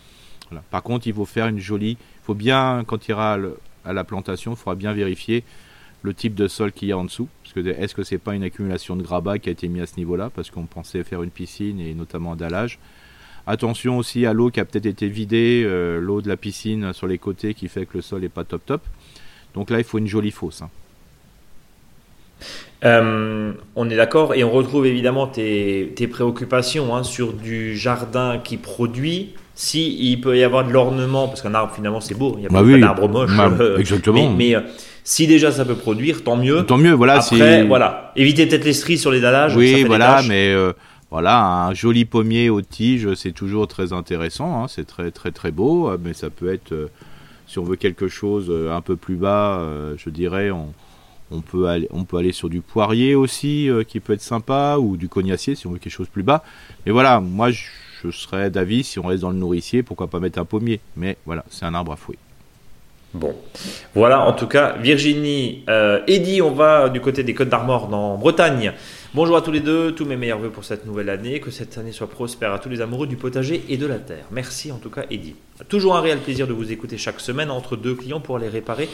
[0.70, 1.92] Par contre, il faut faire une jolie.
[2.00, 3.38] Il faut bien, quand il ira
[3.84, 5.44] à la plantation, il faudra bien vérifier
[6.02, 7.28] le type de sol qu'il y a en dessous.
[7.42, 9.86] Parce que est-ce que c'est pas une accumulation de grabat qui a été mis à
[9.86, 12.78] ce niveau-là Parce qu'on pensait faire une piscine et notamment un dallage.
[13.46, 17.06] Attention aussi à l'eau qui a peut-être été vidée, euh, l'eau de la piscine sur
[17.06, 18.82] les côtés qui fait que le sol est pas top top.
[19.54, 20.62] Donc là, il faut une jolie fosse.
[20.62, 20.70] hein.
[22.84, 28.38] Euh, on est d'accord et on retrouve évidemment tes, tes préoccupations hein, sur du jardin
[28.42, 29.34] qui produit.
[29.54, 32.46] Si il peut y avoir de l'ornement, parce qu'un arbre finalement c'est beau, il y
[32.46, 32.80] a Bah pas oui.
[32.80, 33.30] d'arbre moche.
[33.36, 34.30] Bah, euh, exactement.
[34.30, 34.62] Mais, mais,
[35.04, 36.66] si déjà ça peut produire, tant mieux.
[36.66, 37.18] Tant mieux, voilà.
[37.20, 39.52] Après, voilà, éviter peut-être les stries sur les dallages.
[39.52, 40.52] ça fait Oui, des voilà, mais
[41.14, 44.64] voilà, un joli pommier aux tiges, c'est toujours très intéressant.
[44.64, 46.90] hein, c'est très très très beau, euh, mais ça peut être, euh,
[47.46, 49.64] si on veut quelque chose euh, un peu plus bas,
[49.96, 50.72] je dirais, on,
[51.40, 55.08] peut aller, on peut aller sur du poirier aussi, qui peut être sympa, ou du
[55.08, 56.42] cognacier si on veut quelque chose plus bas.
[56.84, 60.40] Mais voilà, moi je, serais d'avis si on reste dans le nourricier, pourquoi pas mettre
[60.40, 60.80] un pommier.
[60.96, 62.18] Mais voilà, c'est un arbre à fruits.
[63.14, 63.32] Bon,
[63.94, 68.16] voilà en tout cas Virginie, euh, Eddy, on va du côté des Côtes d'Armor dans
[68.16, 68.72] Bretagne.
[69.14, 71.78] Bonjour à tous les deux, tous mes meilleurs voeux pour cette nouvelle année, que cette
[71.78, 74.24] année soit prospère à tous les amoureux du potager et de la terre.
[74.32, 75.36] Merci en tout cas Eddy.
[75.68, 78.88] Toujours un réel plaisir de vous écouter chaque semaine entre deux clients pour aller réparer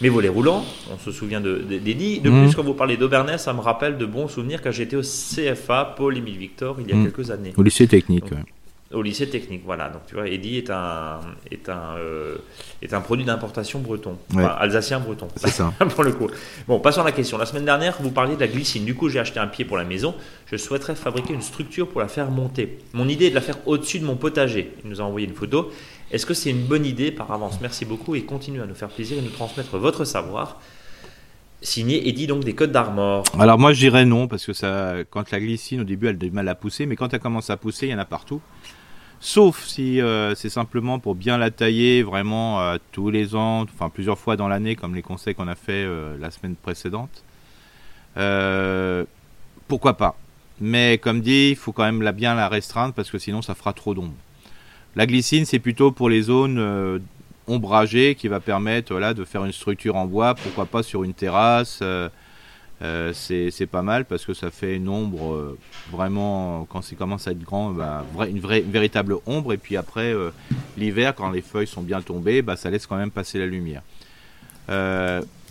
[0.00, 0.64] mes volets roulants.
[0.94, 2.20] On se souvient de- de- d'Eddy.
[2.20, 2.44] De, Mhm.
[2.46, 5.94] plus, quand vous parlez d'Aubernais, ça me rappelle de bons souvenirs quand j'étais au CFA
[5.96, 7.10] Paul-Émile Victor il y a Mhm.
[7.10, 7.52] quelques années.
[7.56, 8.26] Au lycée technique.
[8.30, 8.44] ouais.
[8.92, 9.88] Au lycée technique, voilà.
[9.88, 11.18] Donc tu vois, Eddy est un
[11.50, 12.36] est un euh,
[12.82, 15.26] est un produit d'importation breton, enfin, alsacien breton.
[15.34, 15.72] C'est ça.
[15.94, 16.28] pour le coup.
[16.68, 17.36] Bon, passons à la question.
[17.36, 18.84] La semaine dernière, vous parliez de la glycine.
[18.84, 20.14] Du coup, j'ai acheté un pied pour la maison.
[20.46, 22.78] Je souhaiterais fabriquer une structure pour la faire monter.
[22.92, 24.72] Mon idée est de la faire au-dessus de mon potager.
[24.84, 25.72] Il nous a envoyé une photo.
[26.12, 27.58] Est-ce que c'est une bonne idée par avance?
[27.60, 30.60] Merci beaucoup et continuez à nous faire plaisir et nous transmettre votre savoir.
[31.60, 33.24] Signé Eddy donc des codes d'Armor.
[33.38, 36.18] Alors moi je dirais non parce que ça, quand la glycine au début elle a
[36.18, 38.40] du mal à pousser, mais quand elle commence à pousser, il y en a partout.
[39.20, 43.88] Sauf si euh, c'est simplement pour bien la tailler vraiment euh, tous les ans, enfin
[43.88, 47.24] plusieurs fois dans l'année, comme les conseils qu'on a fait euh, la semaine précédente.
[49.68, 50.16] pourquoi pas
[50.60, 53.72] Mais comme dit, il faut quand même bien la restreindre parce que sinon ça fera
[53.72, 54.14] trop d'ombre.
[54.96, 57.00] La glycine, c'est plutôt pour les zones
[57.46, 61.14] ombragées qui va permettre voilà, de faire une structure en bois, pourquoi pas sur une
[61.14, 61.82] terrasse.
[62.82, 65.58] Euh, c'est pas mal parce que ça fait une ombre euh,
[65.90, 69.54] vraiment quand ça commence à être grand bah, une, vraie, véritable ombre.
[69.54, 70.30] Et puis après euh,
[70.76, 73.82] l'hiver quand les feuilles sont bien tombées bah, ça laisse quand même passer la lumière.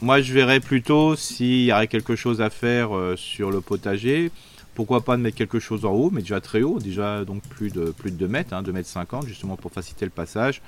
[0.02, 4.32] Moi je verrais plutôt s'il y aurait quelque chose à faire sur le potager.
[4.76, 7.72] Pourquoi pas de mettre quelque chose en haut mais déjà très haut déjà donc plus
[7.72, 10.62] de plus de 2 mètres hein, 2 mètres 50 justement pour faciliter le passage.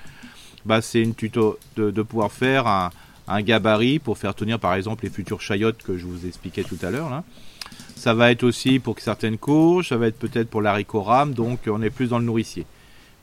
[0.66, 2.90] Bah, c'est une tuto de, de pouvoir faire un
[3.28, 6.78] un gabarit pour faire tenir par exemple les futures chayottes que je vous expliquais tout
[6.82, 7.24] à l'heure.
[7.96, 11.62] Ça va être aussi pour certaines courges, ça va être peut-être pour l'haricot rame, donc
[11.68, 12.66] on est plus dans le nourricier.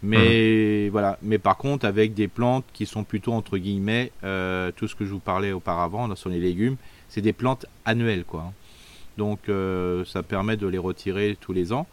[0.02, 0.90] Mais mmh.
[0.90, 4.94] voilà, mais par contre avec des plantes qui sont plutôt entre guillemets, euh, tout ce
[4.94, 6.76] que je vous parlais auparavant sur les légumes,
[7.08, 8.52] c'est des plantes annuelles quoi.
[9.16, 11.86] Donc euh, ça permet de les retirer tous les ans.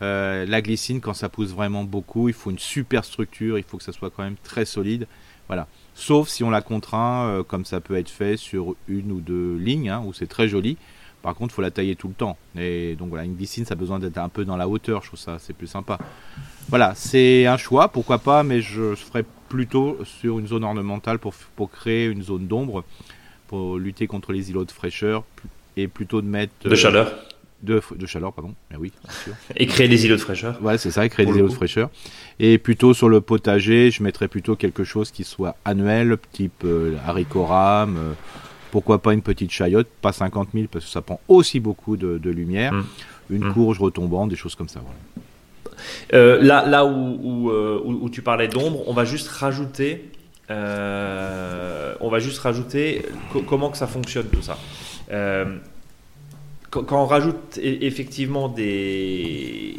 [0.00, 3.78] Euh, la glycine, quand ça pousse vraiment beaucoup, il faut une super structure, il faut
[3.78, 5.08] que ça soit quand même très solide.
[5.48, 5.66] Voilà
[5.98, 9.56] sauf si on la contraint, euh, comme ça peut être fait sur une ou deux
[9.56, 10.76] lignes, hein, où c'est très joli.
[11.22, 12.38] Par contre, il faut la tailler tout le temps.
[12.56, 15.08] Et donc voilà, une glycine, ça a besoin d'être un peu dans la hauteur, je
[15.08, 15.98] trouve ça, c'est plus sympa.
[16.68, 21.34] Voilà, c'est un choix, pourquoi pas, mais je ferai plutôt sur une zone ornementale pour,
[21.56, 22.84] pour créer une zone d'ombre,
[23.48, 25.24] pour lutter contre les îlots de fraîcheur,
[25.76, 26.68] et plutôt de mettre...
[26.68, 27.12] De chaleur
[27.62, 28.54] de, de, chaleur, pardon.
[28.70, 29.32] Mais oui, bien sûr.
[29.56, 30.62] Et créer des îlots de fraîcheur.
[30.62, 31.90] Ouais, c'est ça, créer des îlots de fraîcheur.
[32.40, 36.96] Et plutôt sur le potager, je mettrais plutôt quelque chose qui soit annuel, type euh,
[37.06, 37.96] haricot rame.
[37.96, 38.12] Euh,
[38.70, 42.30] pourquoi pas une petite chayotte, pas 50 000 parce que ça prend aussi beaucoup de,
[42.30, 42.72] lumière.
[42.72, 42.84] Hum.
[43.30, 43.54] Une hum.
[43.54, 44.80] courge retombante, des choses comme ça.
[46.12, 50.10] Euh, là, là où, où, tu parlais d'ombre, on va juste rajouter,
[50.48, 53.02] on va juste rajouter
[53.46, 54.58] comment que ça fonctionne tout ça
[56.70, 59.74] quand, on rajoute e-, effectivement des,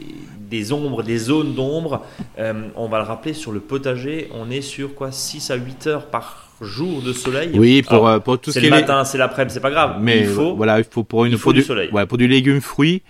[0.49, 2.03] des ombres, des zones d'ombre,
[2.39, 5.87] euh, on va le rappeler, sur le potager, on est sur quoi 6 à 8
[5.87, 7.51] heures par jour de soleil.
[7.53, 8.69] Oui, pour, euh, pour tout ce qui est.
[8.69, 9.97] Le matin, c'est l'après-midi, c'est pas grave.
[10.01, 11.89] Mais il faut, voilà, il faut pour une il du soleil.
[11.91, 13.01] Ouais, pour du légume fruit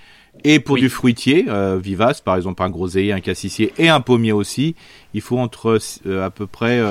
[0.44, 4.32] et pour du fruitier euh, vivace, par exemple un groseillier, un cassissier et un pommier
[4.32, 4.76] aussi,
[5.14, 6.82] il faut entre à peu près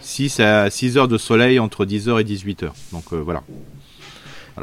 [0.00, 2.74] 6 à 6 heures de soleil entre 10 heures et 18 heures.
[2.92, 3.42] Donc voilà.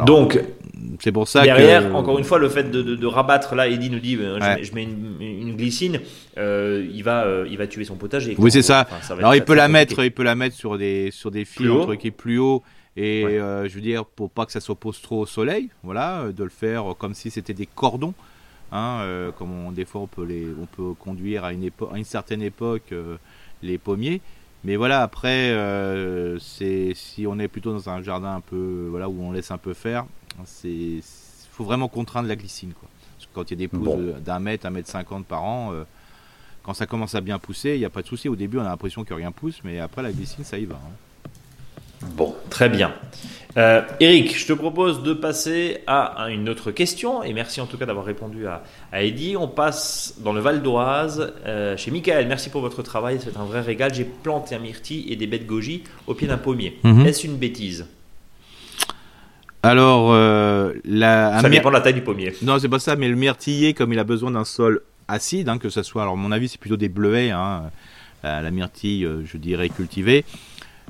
[0.05, 0.39] Donc,
[0.99, 4.15] c'est pour ça derrière, encore une fois, le fait de, rabattre là, Eddie nous dit,
[4.15, 5.99] euh, je, mets, une, glycine,
[6.37, 8.35] euh, il va, euh, il va tuer son potager.
[8.37, 8.87] Oui, c'est ça.
[9.09, 12.07] Alors il peut la mettre, il peut la mettre sur des sur des fils qui
[12.07, 12.63] est plus haut.
[12.97, 16.49] Et je veux dire, pour pas que ça s'oppose trop au soleil, voilà, de le
[16.49, 18.13] faire comme si c'était des cordons,
[18.71, 21.97] hein, comme on, des fois on peut les, on peut conduire à une époque, à
[21.97, 22.93] une certaine époque
[23.61, 24.21] les pommiers.
[24.63, 29.07] Mais voilà, après, euh, c'est si on est plutôt dans un jardin un peu, voilà,
[29.07, 30.05] où on laisse un peu faire,
[30.45, 30.99] c'est,
[31.51, 32.89] faut vraiment contraindre la glycine, quoi.
[33.15, 35.73] Parce que quand il y a des pousses d'un mètre, un mètre cinquante par an,
[35.73, 35.83] euh,
[36.63, 38.27] quand ça commence à bien pousser, il n'y a pas de souci.
[38.27, 40.75] Au début, on a l'impression que rien pousse, mais après la glycine, ça y va.
[40.75, 41.08] Hein.
[42.01, 42.93] Bon, très bien.
[43.57, 47.77] Euh, Eric, je te propose de passer à, une autre question, et merci en tout
[47.77, 49.35] cas d'avoir répondu à, à Eddy.
[49.37, 52.27] On passe dans le Val d'Oise, euh, chez Michael.
[52.27, 53.93] Merci pour votre travail, c'est un vrai régal.
[53.93, 56.79] J'ai planté un myrtille et des baies de goji au pied d'un pommier.
[56.83, 57.05] Mhm.
[57.05, 57.87] Est-ce une bêtise?
[59.61, 62.33] Alors, euh, la, ça dépend de la taille du pommier.
[62.43, 65.57] Non, c'est pas ça, mais le myrtiller, comme il a besoin d'un sol acide, hein,
[65.57, 67.63] que ce soit, alors à mon avis, c'est plutôt des bleuets, hein,
[68.23, 70.23] la myrtille, je dirais, cultivée.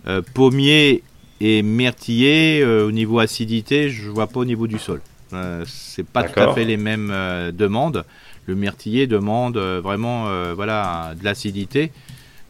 [0.08, 1.04] Euh, pommier
[1.42, 5.02] et myrtiller, euh, au niveau acidité, je vois pas au niveau du sol.
[5.34, 7.14] Euh, c'est pas tout à fait les mêmes
[7.54, 8.06] demandes.
[8.46, 11.92] Le myrtiller demande vraiment voilà, de l'acidité.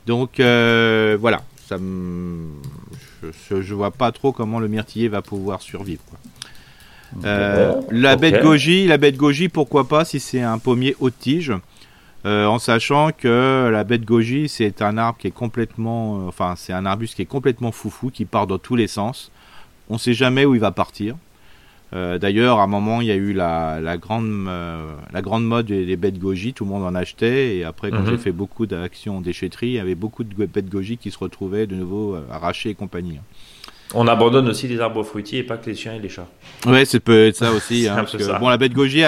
[0.08, 6.04] Donc voilà, ça je, ne vois pas trop comment le myrtiller va pouvoir survivre.
[7.22, 11.54] la bête goji, la bête goji, pourquoi pas si c'est un pommier haute tige.
[12.26, 16.56] Euh, en sachant que la bête goji, c'est un arbre qui est complètement, euh, enfin,
[16.58, 19.32] c'est un arbuste qui est complètement foufou, qui part dans tous les sens.
[19.90, 21.16] On ne sait jamais où il va partir.
[21.92, 24.48] D'ailleurs, à un moment, il y a eu la, la grande,
[25.12, 27.58] la grande mode des, bêtes goji, tout le monde en achetait.
[27.58, 28.12] Et après, quand mhm.
[28.12, 31.18] j'ai fait beaucoup d'actions en déchetterie, il y avait beaucoup de bêtes goji qui se
[31.18, 33.18] retrouvaient de nouveau arrachées et compagnie.
[33.96, 36.28] On abandonne aussi les arbres fruitiers et pas que les chiens et les chats.
[36.68, 37.88] Ouais, ça peut être ça aussi.
[37.90, 38.06] hein,
[38.40, 39.04] Bon, la bête goji,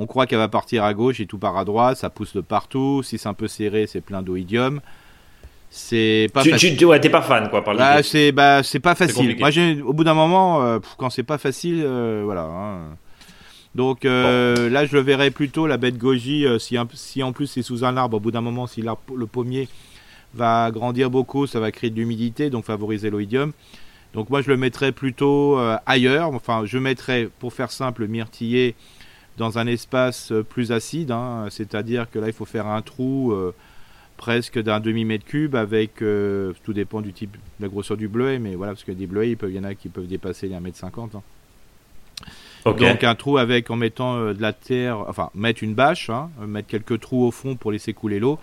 [0.00, 2.40] on croit qu'elle va partir à gauche et tout part à droite, ça pousse de
[2.40, 3.02] partout.
[3.02, 4.80] Si c'est un peu serré, c'est plein d'oïdium.
[5.68, 6.76] C'est pas tu, facile.
[6.78, 9.36] Tu, ouais, t'es pas fan, quoi, par bah, c'est bah, c'est pas facile.
[9.38, 9.50] Moi,
[9.84, 12.44] au bout d'un moment, euh, quand c'est pas facile, euh, voilà.
[12.44, 12.96] Hein.
[13.74, 16.46] Donc euh, là, je le verrais plutôt la bête goji.
[16.58, 19.68] si, si en plus c'est sous un arbre, au bout d'un moment, si le pommier
[20.32, 23.52] va grandir beaucoup, ça va créer de l'humidité, donc favoriser l'oïdium.
[24.14, 26.34] Donc moi, je le mettrais plutôt ailleurs.
[26.34, 28.74] Enfin, je mettrais, pour faire simple, myrtillé
[29.40, 31.10] dans un espace plus acide.
[31.10, 31.46] Hein.
[31.50, 33.34] C'est-à-dire que là, il faut faire un trou
[34.20, 38.06] presque d'un demi mètre cube avec euh, tout dépend du type de la grosseur du
[38.06, 40.54] bleuet mais voilà parce que des bleuets il, y en a qui peuvent dépasser les
[40.54, 41.22] 1 mètre 50 hein.
[42.66, 46.28] donc un trou avec en mettant euh, de la terre enfin mettre une bâche hein,
[46.46, 48.38] mettre quelques trous au fond pour laisser couler l'eau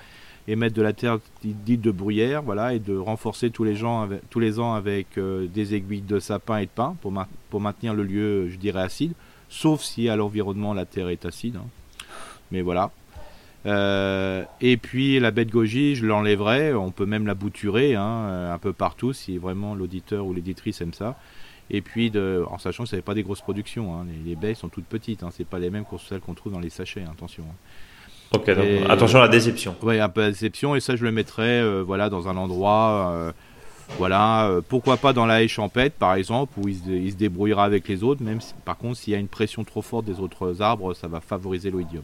[0.48, 4.10] et mettre de la terre dite de bruyère voilà et de renforcer tous les, gens
[4.32, 7.14] tous les ans avec euh, des aiguilles de sapin et de pin pour,
[7.52, 9.14] pour maintenir le lieu je dirais acide
[9.50, 11.66] sauf si à l'environnement la terre est acide hein.
[12.52, 12.92] mais voilà
[13.68, 16.74] euh, et puis la bête goji, je l'enlèverai.
[16.74, 20.82] On peut même la bouturer hein, euh, un peu partout si vraiment l'auditeur ou l'éditrice
[20.82, 21.16] aime ça.
[21.70, 24.06] Et puis, de, en sachant que ce n'est pas des grosses productions, hein.
[24.26, 26.62] les, baies sont toutes petites, hein, c'est pas les mêmes que celles qu'on trouve dans
[26.62, 27.44] les sachets, attention.
[28.32, 28.48] Ok,
[28.88, 29.76] attention à la déception.
[29.82, 32.38] Oui, un peu à la déception, et ça je le mettrai euh, voilà, dans un
[32.38, 33.34] endroit,
[33.98, 36.76] voilà, pourquoi pas dans la haie champêtre par exemple, où il
[37.12, 39.82] se, débrouillera avec les autres, même si, par contre s'il y a une pression trop
[39.82, 42.04] forte des autres arbres, ça va favoriser l'oïdium.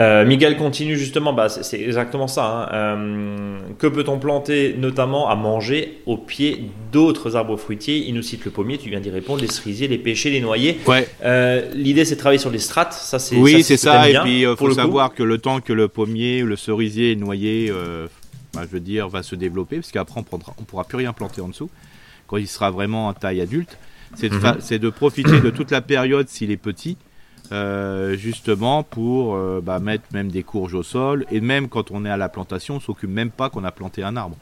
[0.00, 2.44] Euh, Miguel continue justement, bah, c'est exactement ça.
[2.44, 2.68] Hein.
[2.72, 8.04] Euh, que peut-on planter notamment à manger au pied d'autres arbres fruitiers?
[8.06, 10.78] Il nous cite le pommier, tu viens d'y répondre, les cerisiers, les pêchers, les noyers.
[10.86, 11.08] Ouais.
[11.24, 14.42] Euh, l'idée c'est de travailler sur les strates, ça c'est Oui, c'est ça, et puis
[14.42, 17.72] il faut savoir que le temps que le pommier, le cerisier, le noyer,
[18.58, 21.40] bah, je veux dire, va se développer, parce qu'après on ne pourra plus rien planter
[21.40, 21.70] en dessous,
[22.26, 23.78] quand il sera vraiment en taille adulte,
[24.14, 24.78] c'est de, mhm.
[24.78, 26.96] de profiter de toute la période s'il est petit
[27.52, 31.26] euh, justement pour euh, bah, mettre même des courges au sol.
[31.30, 34.02] Et même quand on est à la plantation on s'occupe même pas qu'on a planté
[34.02, 34.36] un arbre.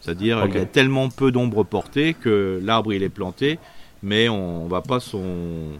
[0.00, 3.58] C'est-à-dire qu'il y a tellement peu d'ombre portée que l'arbre il est planté
[4.02, 5.72] mais on, va pas son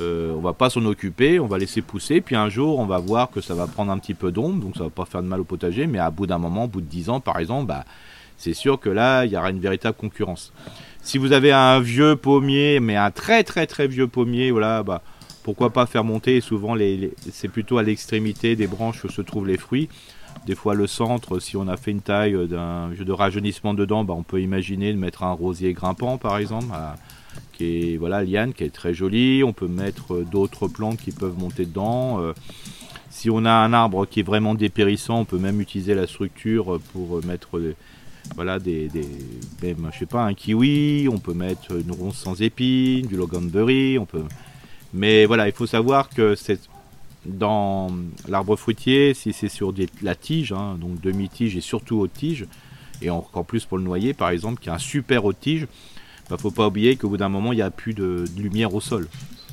[0.00, 2.98] euh, on va pas s'en occuper, on va laisser pousser, puis un jour on va
[2.98, 5.28] voir que ça va prendre un petit peu d'ombre, donc ça va pas faire de
[5.28, 7.66] mal au potager, mais à bout d'un moment, au bout de 10 ans par exemple,
[7.66, 7.84] bah,
[8.36, 10.52] c'est sûr que là il y aura une véritable concurrence.
[11.02, 15.02] Si vous avez un vieux pommier, mais un très très très vieux pommier, voilà, bah,
[15.42, 19.46] pourquoi pas faire monter Souvent, les, c'est plutôt à l'extrémité des branches où se trouvent
[19.46, 19.88] les fruits.
[20.46, 24.14] Des fois, le centre, si on a fait une taille jeu de rajeunissement dedans, bah,
[24.14, 26.66] on peut imaginer de mettre un rosier grimpant, par exemple,
[27.52, 29.42] qui est voilà liane, qui est très joli.
[29.44, 32.20] On peut mettre d'autres plantes qui peuvent monter dedans.
[32.20, 32.32] Euh,
[33.10, 36.80] si on a un arbre qui est vraiment dépérissant, on peut même utiliser la structure
[36.92, 37.60] pour mettre
[38.34, 38.90] voilà des,
[39.62, 41.08] même, je un kiwi.
[41.10, 43.98] On peut mettre une ronce sans épines, du loganberry.
[43.98, 44.22] On peut
[44.94, 46.34] mais voilà, il faut savoir que
[47.26, 47.90] dans
[48.26, 52.46] l'arbre fruitier, si c'est sur la tige, hein, donc demi-tige et surtout haute tige,
[53.02, 55.66] et encore plus pour le noyer par exemple, qui a un super haute tige,
[56.28, 58.74] il bah, faut pas oublier qu'au bout d'un moment, il n'y a plus de, lumière
[58.74, 59.08] au sol.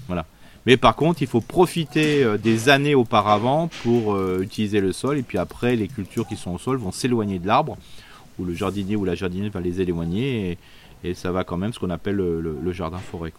[0.08, 0.26] Voilà.
[0.66, 5.18] Mais par contre, il faut profiter euh, des années auparavant pour euh, utiliser le sol,
[5.18, 7.78] et puis après, les cultures qui sont au sol vont s'éloigner de l'arbre,
[8.40, 10.58] ou le jardinier ou la jardinière va les éloigner,
[11.04, 13.32] et, ça va quand même ce qu'on appelle le, le jardin forêt.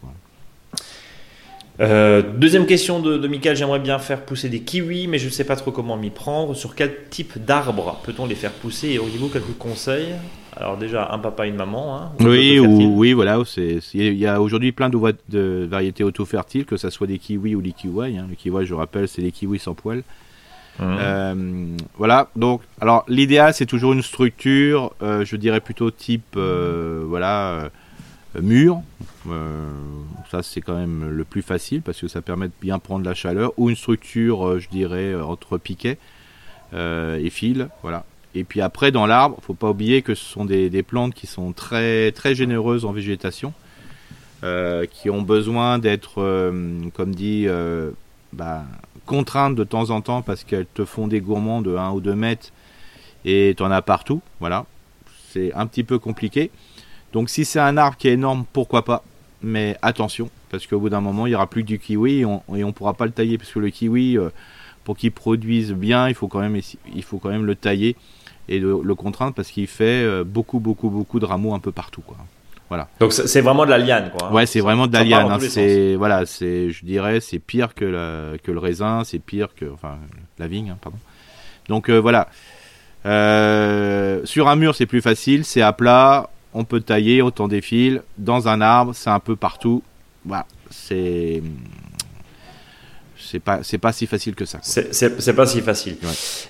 [1.79, 5.31] Euh, deuxième question de, de Michael, j'aimerais bien faire pousser des kiwis, mais je ne
[5.31, 6.55] sais pas trop comment m'y prendre.
[6.55, 8.91] Sur quel type d'arbre peut-on les faire pousser?
[8.91, 10.15] Et auriez-vous quelques conseils
[10.57, 11.97] Alors déjà, un papa et une maman.
[11.97, 13.39] Hein, oui, ou, oui, voilà.
[13.95, 17.61] Il y a aujourd'hui plein de, de variétés auto-fertiles, que ce soit des kiwis ou
[17.61, 18.17] des kiwis.
[18.17, 18.27] Hein.
[18.31, 20.03] Les kiwis, je rappelle, c'est les kiwis sans poils.
[20.79, 20.83] Mmh.
[20.83, 21.35] Euh,
[21.97, 27.71] voilà, donc, alors l'idéal c'est toujours une structure, euh, je dirais plutôt type, voilà,
[28.41, 28.83] mur,
[29.29, 29.69] euh,
[30.31, 33.15] ça c'est quand même le plus facile parce que ça permet de bien prendre la
[33.15, 33.53] chaleur.
[33.57, 35.99] Ou une structure, euh, je dirais, euh, entre piquets
[36.73, 37.67] et fils.
[37.83, 38.05] Voilà.
[38.35, 41.53] Et puis après, dans l'arbre, faut pas oublier que ce sont des, plantes qui sont
[41.53, 43.55] très, très généreuses en végétation,
[44.43, 46.17] qui ont besoin d'être,
[46.93, 47.47] comme dit,
[48.35, 48.65] bah,
[49.07, 52.15] contraintes de temps en temps parce qu'elles te font des gourmands de 1 ou 2
[52.15, 52.51] mètres
[53.25, 54.21] et tu en as partout.
[54.41, 54.67] Voilà.
[55.31, 56.51] C'est un petit peu compliqué.
[57.17, 59.03] Donc si c'est un arbre qui est énorme, pourquoi pas?
[59.41, 62.43] Mais attention, parce qu'au bout d'un moment, il n'y aura plus du kiwi et on
[62.47, 64.29] ne pourra pas le tailler, parce que le kiwi, euh,
[64.85, 66.61] pour qu'il produise bien, il faut, quand même,
[66.95, 67.97] il faut quand même le tailler
[68.51, 72.03] et le, contraindre, parce qu'il fait euh, beaucoup, beaucoup, beaucoup de rameaux un peu partout.
[72.03, 72.19] Quoi.
[72.69, 72.87] Voilà.
[73.01, 74.31] Donc c'est vraiment de la liane, quoi.
[74.31, 75.31] Ouais, c'est vraiment de la liane.
[75.31, 75.39] Hein.
[75.41, 79.65] C'est voilà, c'est, je dirais, c'est pire que, la, que le raisin, c'est pire que,
[79.73, 79.97] enfin,
[80.39, 80.99] la vigne, hein, pardon.
[81.71, 82.29] Donc euh, voilà.
[83.07, 87.61] Euh, sur un mur, c'est plus facile, c'est à plat, on peut tailler, autant des
[87.61, 88.01] fils.
[88.17, 89.83] Dans un arbre, c'est un peu partout.
[90.25, 91.43] Voilà, c'est
[93.19, 94.59] c'est pas c'est pas si facile que ça.
[94.63, 95.97] C'est pas si facile.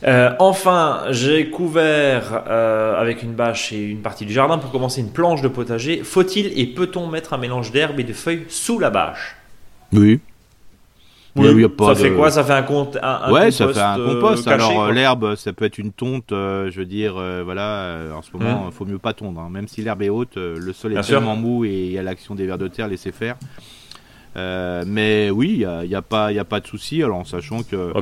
[0.04, 5.00] Euh, enfin, j'ai couvert euh, avec une bâche et une partie du jardin pour commencer
[5.00, 6.02] une planche de potager.
[6.04, 9.36] Faut-il et peut-on mettre un mélange d'herbes et de feuilles sous la bâche?
[9.92, 10.20] Oui.
[11.36, 12.30] Oui, ça fait quoi?
[12.30, 14.46] Ça fait un, compte, un, ouais, ça fait un compost.
[14.48, 16.32] Alors l'herbe, ça peut être une tonte.
[16.32, 18.72] Euh, je veux dire, voilà, en ce moment, il hmm.
[18.72, 19.40] faut mieux pas tondre.
[19.40, 19.48] Hein.
[19.50, 22.34] Même si l'herbe est haute, le sol est tellement mou et il y a l'action
[22.34, 23.36] des vers de terre, laissez faire.
[24.36, 27.18] Euh, mais oui, il n'y a, y a, pas, y a pas de souci, alors
[27.18, 27.92] en sachant que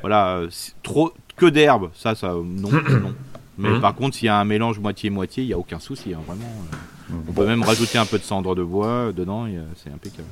[0.00, 0.40] voilà,
[0.82, 3.14] trop que d'herbe, ça, ça, non, non.
[3.56, 3.80] Mais mhm.
[3.80, 6.50] par contre, s'il y a un mélange moitié-moitié, il n'y a aucun souci, hein, vraiment.
[6.72, 7.14] Euh.
[7.28, 10.28] On peut même rajouter un peu de cendre de bois dedans, c'est impeccable.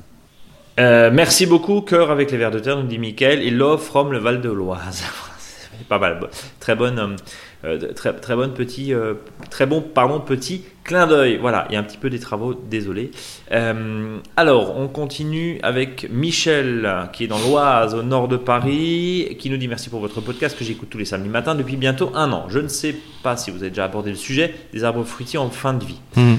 [0.79, 4.11] Euh, merci beaucoup, cœur avec les vers de terre, nous dit Mickaël, et love from
[4.11, 5.03] le Val de l'Oise.
[5.89, 6.19] pas mal.
[6.59, 7.17] Très bonne,
[7.65, 9.13] euh, très, très bonne petit, euh,
[9.49, 11.37] très bon, pardon, petit clin d'œil.
[11.37, 13.11] Voilà, il y a un petit peu des travaux, désolé.
[13.51, 19.49] Euh, alors, on continue avec Michel, qui est dans l'Oise, au nord de Paris, qui
[19.49, 22.31] nous dit merci pour votre podcast que j'écoute tous les samedis matins depuis bientôt un
[22.31, 22.45] an.
[22.49, 25.49] Je ne sais pas si vous avez déjà abordé le sujet des arbres fruitiers en
[25.49, 26.01] fin de vie.
[26.15, 26.35] Mmh.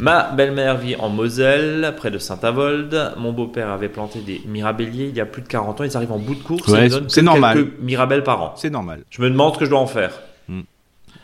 [0.00, 3.14] Ma belle-mère vit en Moselle, près de Saint-Avold.
[3.16, 5.84] Mon beau-père avait planté des mirabelliers il y a plus de 40 ans.
[5.84, 6.72] Ils arrivent en bout de course.
[7.08, 7.56] c'est normal.
[7.56, 8.54] Quelques mirabelles par an.
[8.56, 9.02] C'est normal.
[9.10, 10.12] Je me demande ce que je dois en faire.
[10.48, 10.62] Hmm.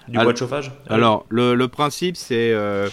[0.09, 0.73] Du bois de chauffage?
[0.89, 2.53] Alors, le, principe, c'est.
[2.53, 2.89] Euh,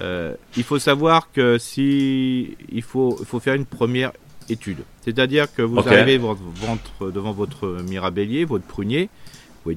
[0.00, 2.56] euh, il faut savoir que si.
[2.72, 4.10] Il faut, il faut faire une première
[4.48, 4.78] étude.
[5.02, 9.08] C'est-à-dire que vous arrivez devant votre mirabellier, votre prunier,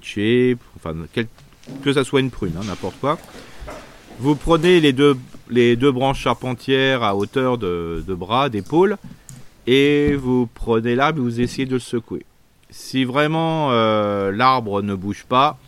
[0.01, 0.95] chez, enfin,
[1.83, 3.17] que ça soit une prune, hein, n'importe quoi.
[4.19, 5.15] Vous prenez les deux,
[5.47, 8.97] les deux branches charpentières à hauteur de, bras, d'épaule,
[9.67, 12.25] et vous prenez l'arbre et vous essayez de le secouer.
[12.71, 15.59] Si vraiment euh, l'arbre ne bouge pas,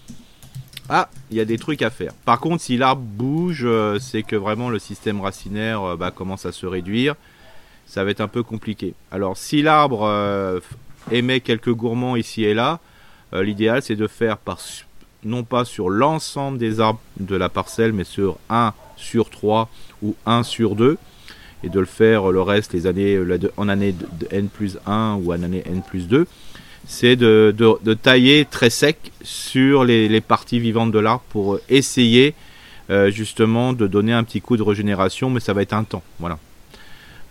[0.90, 2.12] ah, il y a des trucs à faire.
[2.26, 6.48] Par contre, si l'arbre bouge, euh, c'est que vraiment le système racinaire euh, bah, commence
[6.48, 7.14] à se réduire.
[7.86, 8.96] Ça va être un peu compliqué.
[9.12, 10.62] Alors, si l'arbre
[11.12, 12.80] émet quelques gourmands ici et là,
[13.34, 14.60] l'idéal c'est de faire par
[15.24, 19.70] non pas sur l'ensemble des arbres de la parcelle, mais sur 1 sur 3
[20.02, 20.98] ou 1 sur 2,
[21.64, 23.20] et de le faire le reste les années,
[23.58, 23.96] en année
[24.32, 26.26] N plus 1 ou en année N plus 2,
[26.86, 27.54] c'est de,
[28.02, 32.34] tailler très sec sur les, parties vivantes de l'arbre pour essayer
[32.90, 36.04] euh, justement de donner un petit coup de régénération, mais ça va être un temps.
[36.20, 36.40] Voilà.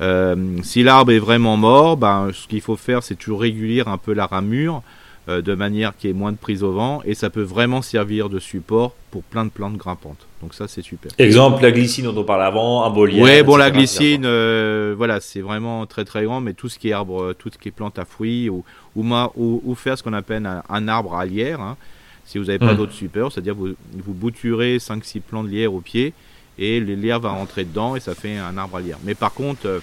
[0.00, 3.98] Euh, si l'arbre est vraiment mort, ben, ce qu'il faut faire, c'est toujours réguler un
[3.98, 4.82] peu la ramure
[5.28, 8.28] euh, de manière qui est moins de prise au vent et ça peut vraiment servir
[8.28, 10.26] de support pour plein de plantes grimpantes.
[10.42, 11.10] Donc ça c'est super.
[11.18, 13.20] Exemple la glycine dont on parlait avant, un bolier.
[13.22, 16.90] Oui, bon la glycine, euh, voilà, c'est vraiment très très grand, mais tout ce qui
[16.90, 18.64] est arbre, tout ce qui est plante à fruits ou
[18.96, 21.60] ou, ou, faire ce qu'on appelle un, arbre à lierre.
[21.60, 21.76] Hein.
[22.24, 22.76] Si vous n'avez pas hmm.
[22.76, 26.12] d'autre support, c'est-à-dire vous vous bouturez 5-6 plants de lierre au pied
[26.58, 28.98] et les lierre va rentrer dedans et ça fait un arbre à lierre.
[29.04, 29.80] Mais par contre euh,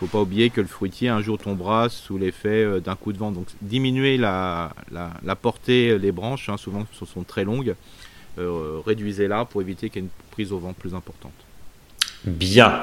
[0.00, 3.18] faut pas oublier que le fruitier un jour tombera sous l'effet euh, d'un coup de
[3.18, 3.30] vent.
[3.30, 7.74] Donc diminuer la, la, portée des branches, hein, souvent ce sont très longues,
[8.38, 11.32] euh, réduisez-la pour éviter qu'il y ait une prise au vent plus importante.
[12.24, 12.82] Bien.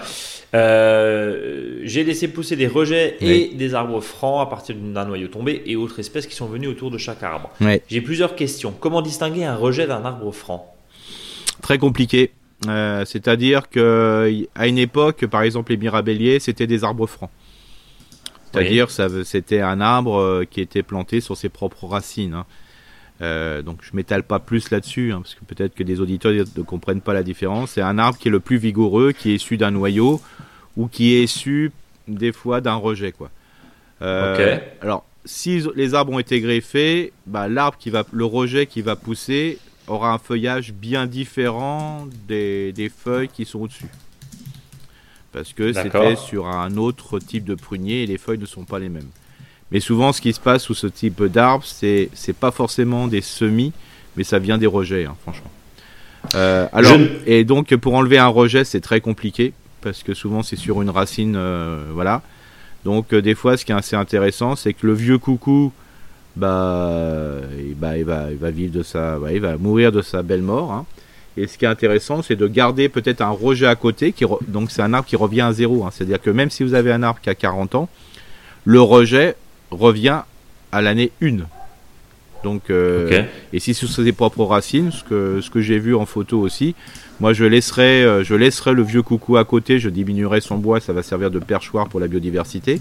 [0.53, 5.61] Euh, j'ai laissé pousser des rejets et des arbres francs à partir d'un noyau tombé
[5.65, 7.51] et autres espèces qui sont venues autour de chaque arbre.
[7.89, 8.73] J'ai plusieurs questions.
[8.79, 10.73] Comment distinguer un rejet d'un arbre franc?
[11.61, 12.31] Très compliqué.
[12.65, 17.29] Euh, c'est-à-dire que à une époque, par exemple, les mirabelliers, c'était des arbres francs.
[18.51, 22.33] C'est-à-dire, ça c'était un arbre euh, qui était planté sur ses propres racines.
[22.33, 22.45] Hein.
[23.21, 26.63] Euh, donc, je m'étale pas plus là-dessus, hein, parce que peut-être que des auditeurs ne
[26.63, 27.71] comprennent pas la différence.
[27.71, 30.21] C'est un arbre qui est le plus vigoureux, qui est issu d'un noyau
[30.75, 31.71] ou qui est issu
[32.07, 33.29] des fois d'un rejet, quoi.
[33.99, 38.95] Alors, si les arbres ont été greffés, bah, l'arbre qui va, le rejet qui va
[38.95, 43.89] pousser aura un feuillage bien différent des, des feuilles qui sont au-dessus.
[45.31, 48.79] Parce que c'était sur un autre type de prunier et les feuilles ne sont pas
[48.79, 49.09] les mêmes.
[49.71, 53.21] Mais souvent, ce qui se passe sous ce type d'arbre, c'est c'est pas forcément des
[53.21, 53.73] semis,
[54.15, 55.51] mais ça vient des rejets, hein, franchement.
[56.35, 60.55] Euh, alors, et donc pour enlever un rejet, c'est très compliqué parce que souvent c'est
[60.55, 62.21] sur une racine, euh, voilà.
[62.85, 65.71] Donc euh, des fois, ce qui est assez intéressant, c'est que le vieux coucou
[66.37, 70.01] bah, il, bah, il, va, il va vivre de sa, bah, il va mourir de
[70.01, 70.71] sa belle mort.
[70.71, 70.85] Hein.
[71.35, 74.11] Et ce qui est intéressant, c'est de garder peut-être un rejet à côté.
[74.11, 75.85] Qui donc c'est un arbre qui revient à zéro.
[75.85, 75.89] Hein.
[75.91, 77.89] C'est-à-dire que même si vous avez un arbre qui a 40 ans,
[78.65, 79.35] le rejet
[79.71, 80.21] revient
[80.71, 81.37] à l'année 1.
[82.43, 85.95] Donc, euh, et si ce sont ses propres racines, ce que, ce que j'ai vu
[85.95, 86.75] en photo aussi,
[87.19, 90.79] moi je laisserai, euh, je laisserai le vieux coucou à côté, je diminuerai son bois,
[90.79, 92.79] ça va servir de perchoir pour la biodiversité.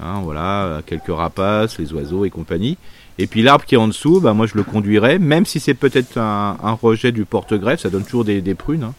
[0.00, 2.76] Hein, voilà, quelques rapaces, les oiseaux et compagnie.
[3.18, 5.74] Et puis l'arbre qui est en dessous, bah, moi je le conduirai, même si c'est
[5.74, 8.84] peut-être un, rejet du porte-greffe, ça donne toujours des, prunes.
[8.84, 8.94] Hein.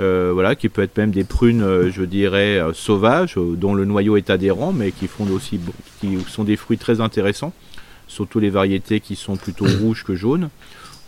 [0.00, 4.30] Euh, voilà, qui peut être même des prunes, je dirais, sauvages, dont le noyau est
[4.30, 5.60] adhérent, mais qui font aussi,
[6.00, 7.52] qui sont des fruits très intéressants
[8.12, 10.50] surtout les variétés qui sont plutôt rouges que jaunes,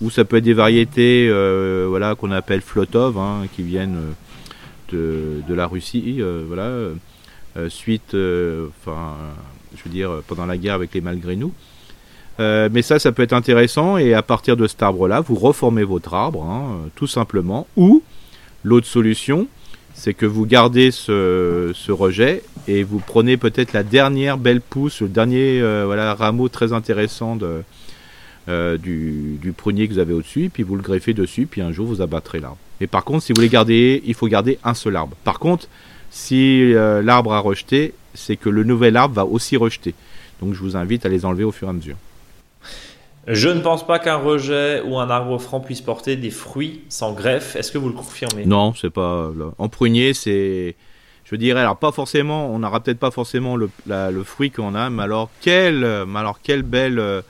[0.01, 3.99] ou ça peut être des variétés euh, voilà, qu'on appelle Flotov, hein, qui viennent
[4.93, 6.71] euh, de, la Russie, euh, voilà,
[7.69, 9.15] suite, enfin,
[9.77, 11.53] je veux dire, pendant la guerre avec les malgré nous.
[12.39, 16.15] mais ça, ça peut être intéressant, et à partir de cet arbre-là, vous reformez votre
[16.15, 18.03] arbre, hein, tout simplement, ou
[18.65, 19.47] l'autre solution,
[19.95, 25.09] c'est que vous gardez ce, rejet et vous prenez peut-être la dernière belle pousse, le
[25.09, 27.39] dernier euh, voilà, rameau très intéressant
[28.49, 31.87] euh, du, prunier que vous avez au-dessus, puis vous le greffez dessus, puis un jour
[31.87, 32.59] vous abattrez l'arbre.
[32.81, 35.17] Et par contre, si vous voulez garder, il faut garder un seul arbre.
[35.23, 35.69] Par contre,
[36.15, 39.95] si euh, l'arbre a rejeté, c'est que le nouvel arbre va aussi rejeter.
[40.41, 41.97] Donc je vous invite à les enlever au fur et à mesure.
[43.27, 47.15] Je ne pense pas qu'un rejet ou un arbre franc puisse porter des fruits sans
[47.15, 47.57] greffe.
[47.57, 48.47] Est-ce que vous le confirmez?
[48.47, 49.33] Non, c'est pas.
[49.59, 50.77] En prunier, c'est.
[51.25, 53.69] Je dirais, alors pas forcément, on n'aura peut-être pas forcément le,
[54.25, 57.23] fruit qu'on a, mais alors quelle, alors quelle belle,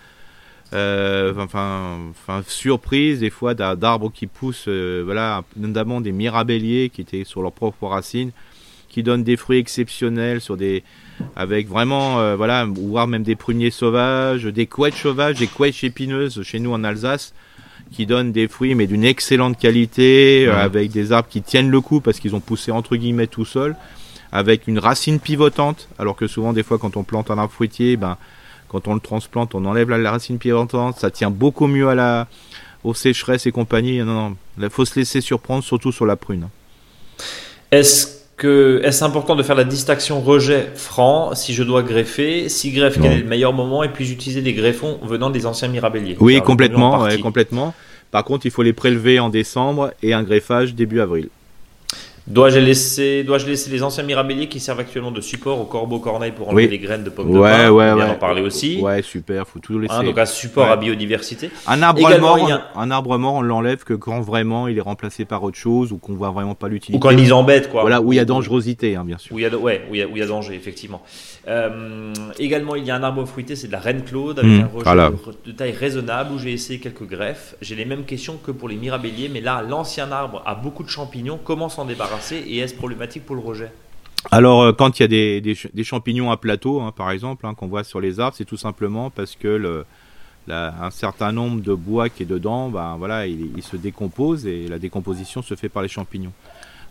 [0.74, 7.00] euh, enfin, enfin, surprise des fois d'arbres qui poussent, euh, voilà, notamment des mirabelliers qui
[7.00, 8.32] étaient sur leurs propres racines,
[8.94, 10.84] qui donnent des fruits exceptionnels sur des,
[11.34, 16.44] avec vraiment, euh, voilà, voire même des pruniers sauvages, des couettes sauvages, des couettes épineuses
[16.44, 17.34] chez nous en Alsace,
[17.90, 21.80] qui donnent des fruits mais d'une excellente qualité, euh, avec des arbres qui tiennent le
[21.80, 23.74] coup parce qu'ils ont poussé entre guillemets tout seuls,
[24.30, 27.96] avec une racine pivotante, alors que souvent des fois quand on plante un arbre fruitier,
[27.96, 28.16] ben
[28.68, 32.28] quand on le transplante, on enlève la, racine pivotante, ça tient beaucoup mieux à la
[32.84, 33.98] aux sécheresses et compagnie.
[33.98, 36.48] Non, non, il faut se laisser surprendre, surtout sur la prune.
[37.72, 42.98] Est-ce que est-ce important de faire la distinction rejet-franc si je dois greffer Si greffe,
[43.00, 46.16] quel est le meilleur moment Et puis j'utilise des greffons venant des anciens mirabelliers.
[46.20, 47.74] Oui, complètement, complètement.
[48.10, 51.28] Par contre, il faut les prélever en décembre et un greffage début avril.
[52.26, 56.32] Dois-je laisser, dois laisser les anciens mirabelliers qui servent actuellement de support au corbeau corneille
[56.32, 58.02] pour enlever les graines de pommes de pin Ouais, ouais.
[58.02, 58.80] en parler aussi.
[58.80, 59.92] Ouais, super, faut tout laisser.
[59.92, 61.50] Hein, donc un support à biodiversité.
[61.66, 65.42] Un arbre mort, un arbre mort, on l'enlève que quand vraiment il est remplacé par
[65.42, 66.96] autre chose ou qu'on voit vraiment pas l'utiliser.
[66.96, 67.82] Ou quand ils embêtent, quoi.
[67.82, 69.36] Voilà, où il y a dangerosité, hein, bien sûr.
[69.36, 71.02] Où il y a, ouais, où il y a, où il y a danger, effectivement.
[71.46, 74.60] Euh, également, il y a un arbre fruité, c'est de la reine Claude avec mmh,
[74.62, 77.54] un rocher de taille raisonnable où j'ai essayé quelques greffes.
[77.60, 80.88] J'ai les mêmes questions que pour les mirabelliers, mais là, l'ancien arbre a beaucoup de
[80.88, 81.38] champignons.
[81.44, 82.13] Comment s'en débarrasser?
[82.32, 83.70] Et est-ce problématique pour le rejet
[84.30, 87.66] alors, euh, quand il y a des, champignons à plateau, hein, par exemple, hein, qu'on
[87.66, 89.84] voit sur les arbres, c'est tout simplement parce que
[90.48, 94.78] un certain nombre de bois qui est dedans, ben, voilà, il, se décompose et la
[94.78, 96.32] décomposition se fait par les champignons.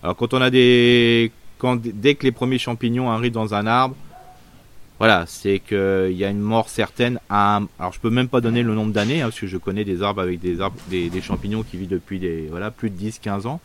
[0.03, 3.95] Alors, quand on a des, quand, dès que les premiers champignons arrivent dans un arbre,
[4.99, 7.19] voilà, c'est qu'il y a une mort certaine.
[7.30, 9.84] À alors, je peux même pas donner le nombre d'années, hein, parce que je connais
[9.84, 13.47] des arbres avec des, arbres, des, champignons qui vivent depuis des, voilà, plus de 10-15
[13.47, 13.59] ans.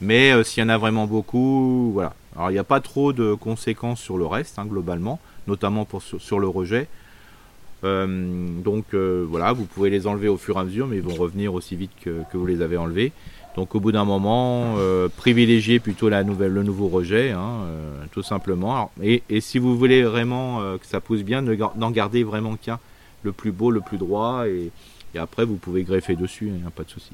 [0.00, 2.14] Mais euh, s'il y en a vraiment beaucoup, voilà.
[2.36, 6.02] Alors il n'y a pas trop de conséquences sur le reste, hein, globalement, notamment pour,
[6.02, 6.88] sur, le rejet.
[7.84, 8.06] Euh,
[8.62, 11.14] donc euh, voilà, vous pouvez les enlever au fur et à mesure, mais ils vont
[11.14, 13.12] revenir aussi vite que, vous les avez enlevés.
[13.56, 14.76] Donc au bout d'un moment,
[15.16, 17.66] privilégiez plutôt la nouvelle, le nouveau rejet, hein,
[18.12, 18.92] tout simplement.
[19.02, 22.78] et, si vous voulez vraiment que ça pousse bien, n'en gardez vraiment qu'un,
[23.24, 24.70] le plus beau, le plus droit, et,
[25.18, 27.10] après vous pouvez greffer dessus, il n'y a pas de souci.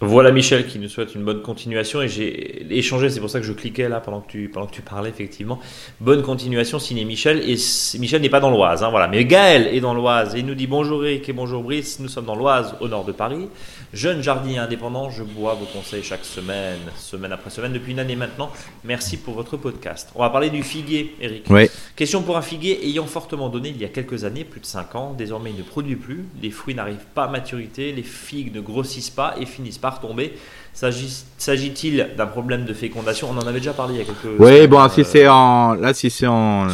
[0.00, 3.46] Voilà Michel qui nous souhaite une bonne continuation et j'ai échangé, c'est pour ça que
[3.46, 5.58] je cliquais là pendant que tu, pendant que tu parlais effectivement.
[6.02, 7.56] Bonne continuation signé Michel et
[7.98, 9.08] Michel n'est pas dans l'Oise, hein, voilà.
[9.08, 12.08] Mais Gaël est dans l'Oise et il nous dit bonjour Eric et bonjour Brice, nous
[12.08, 13.48] sommes dans l'Oise au nord de Paris.
[13.94, 18.16] Jeune jardinier indépendant, je bois vos conseils chaque semaine, semaine après semaine, depuis une année
[18.16, 18.50] maintenant.
[18.84, 20.10] Merci pour votre podcast.
[20.14, 21.44] On va parler du figuier, Eric.
[21.48, 21.70] Oui.
[21.94, 24.94] Question pour un figuier ayant fortement donné il y a quelques années, plus de 5
[24.96, 25.14] ans.
[25.16, 29.08] Désormais, il ne produit plus, les fruits n'arrivent pas à maturité, les figues ne grossissent
[29.08, 30.34] pas et finissent par tomber.
[30.72, 33.28] S'agit-il d'un problème de fécondation?
[33.30, 34.38] On en avait déjà parlé il y a quelques.
[34.38, 36.66] Oui, bon, si euh, c'est en, là, si c'est en.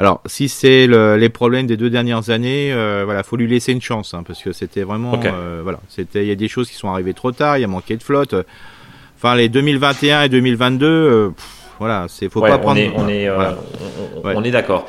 [0.00, 3.82] Alors, si c'est les problèmes des deux dernières années, euh, voilà, faut lui laisser une
[3.82, 6.76] chance, hein, parce que c'était vraiment, euh, voilà, c'était, il y a des choses qui
[6.76, 8.34] sont arrivées trop tard, il y a manqué de flotte.
[9.18, 11.28] Enfin, les 2021 et 2022, euh,
[11.78, 12.80] voilà, c'est, faut pas prendre.
[12.96, 13.28] on est,
[14.24, 14.86] on, est d'accord.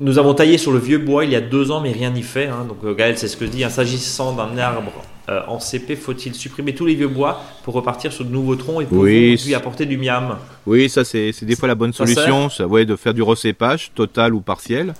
[0.00, 2.24] nous avons taillé sur le vieux bois il y a deux ans, mais rien n'y
[2.24, 2.48] fait.
[2.48, 2.66] Hein.
[2.66, 3.62] donc Gaël, c'est ce que je dis.
[3.62, 8.12] Hein, s'agissant d'un arbre euh, en CP, faut-il supprimer tous les vieux bois pour repartir
[8.12, 10.36] sur de nouveaux troncs et pour lui apporter du miam?
[10.66, 14.34] Oui, ça c'est des fois la bonne solution, ça, ouais, de faire du recépage total
[14.34, 14.92] ou partiel,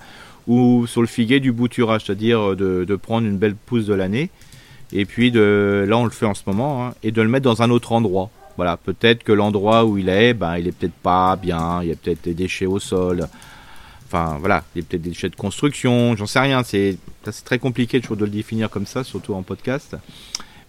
[0.47, 4.29] ou sur le figuier du bouturage, c'est-à-dire de, de, prendre une belle pousse de l'année,
[4.93, 7.43] et puis de, là on le fait en ce moment, hein, et de le mettre
[7.43, 8.29] dans un autre endroit.
[8.55, 11.91] Voilà, peut-être que l'endroit où il est, ben, il est peut-être pas bien, il y
[11.91, 13.27] a peut-être des déchets au sol,
[14.11, 16.97] enfin voilà, il y a peut-être des déchets de construction, j'en sais rien, c'est
[17.45, 19.95] très compliqué de le définir comme ça, surtout en podcast.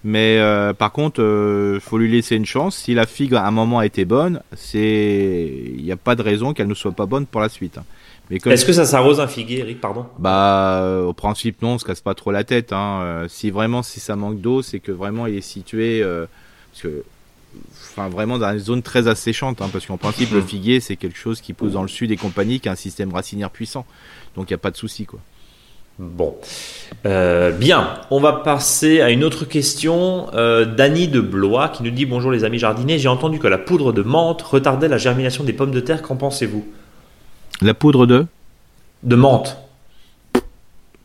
[0.05, 2.76] Mais euh, par contre, il euh, faut lui laisser une chance.
[2.76, 6.22] Si la figue à un moment a été bonne, c'est il n'y a pas de
[6.22, 7.78] raison qu'elle ne soit pas bonne pour la suite.
[7.78, 7.84] Hein.
[8.30, 10.07] Est-ce que ça s'arrose un figuier, Eric Pardon?
[10.18, 12.72] Bah, euh, au principe non, on se casse pas trop la tête.
[12.72, 13.26] Hein.
[13.28, 17.05] si vraiment si ça manque d'eau, c'est que vraiment il est situé parce que
[17.91, 20.47] enfin vraiment dans une zone très asséchante, hein, parce qu'en principe le hmm.
[20.47, 23.13] figuier c'est quelque chose qui pousse dans le sud et compagnie, qui a un système
[23.13, 23.87] racinaire puissant,
[24.37, 25.21] donc il n'y a pas de souci quoi.
[25.99, 26.35] Bon,
[27.05, 30.29] euh, bien, on va passer à une autre question.
[30.35, 33.59] Euh, Dany de Blois qui nous dit bonjour les amis jardiniers, j'ai entendu que la
[33.59, 36.01] poudre de menthe retardait la germination des pommes de terre.
[36.01, 36.67] Qu'en pensez-vous?
[37.61, 38.27] La poudre de?
[39.03, 39.59] De menthe.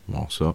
[0.08, 0.54] Bon ça.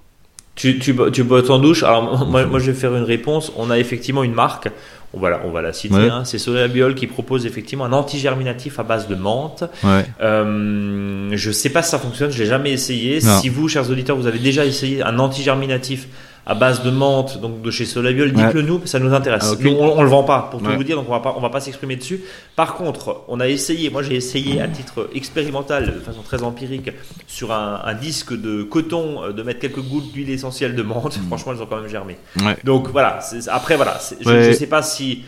[0.55, 1.83] Tu, tu, tu bottes en douche?
[1.83, 3.51] Alors moi, moi je vais faire une réponse.
[3.55, 4.69] On a effectivement une marque
[5.13, 6.25] on va la, on va la citer, hein.
[6.25, 9.63] c'est Solabiol qui propose effectivement un antigerminatif à base de menthe.
[9.83, 10.05] Ouais.
[10.21, 13.21] Euh, je sais pas si ça fonctionne, je l'ai jamais essayé.
[13.21, 16.07] Si vous, chers auditeurs, vous avez déjà essayé un antigerminatif
[16.45, 19.53] à base de menthe, donc de chez Solabiol, dites-le nous, ça nous intéresse.
[19.53, 21.41] Ah, on, ne le vend pas, pour tout vous dire, donc on va pas, on
[21.41, 22.21] va pas s'exprimer dessus.
[22.55, 26.91] Par contre, on a essayé, moi j'ai essayé à titre expérimental, de façon très empirique,
[27.27, 31.17] sur un, disque de coton, euh, de mettre quelques gouttes d'huile essentielle de menthe.
[31.17, 31.27] Mm.
[31.27, 32.17] Franchement, elles ont quand même germé.
[32.63, 33.19] Donc voilà.
[33.47, 35.23] Après voilà, je ne sais pas si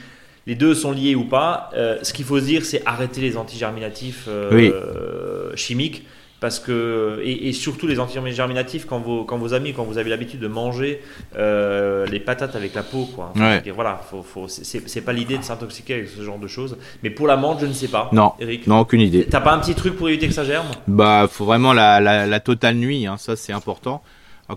[0.48, 1.70] les deux sont liés ou pas.
[1.76, 6.06] Euh, ce qu'il faut se dire, c'est arrêter les antigerminatifs euh, chimiques
[6.40, 10.40] parce que et, surtout les antigerminatifs quand vos quand vos amis quand vous avez l'habitude
[10.40, 11.02] de manger
[11.38, 13.34] euh, les patates avec la peau quoi.
[13.74, 16.78] Voilà faut, faut c'est pas l'idée de s'intoxiquer avec ce genre de choses.
[17.04, 18.10] Mais pour la menthe je ne sais pas.
[18.12, 18.34] Non.
[18.40, 19.26] Eric non aucune idée.
[19.26, 20.68] T'as pas un petit truc pour éviter que ça germe?
[20.88, 24.02] Bah faut vraiment la, la, totale nuit hein, ça c'est important.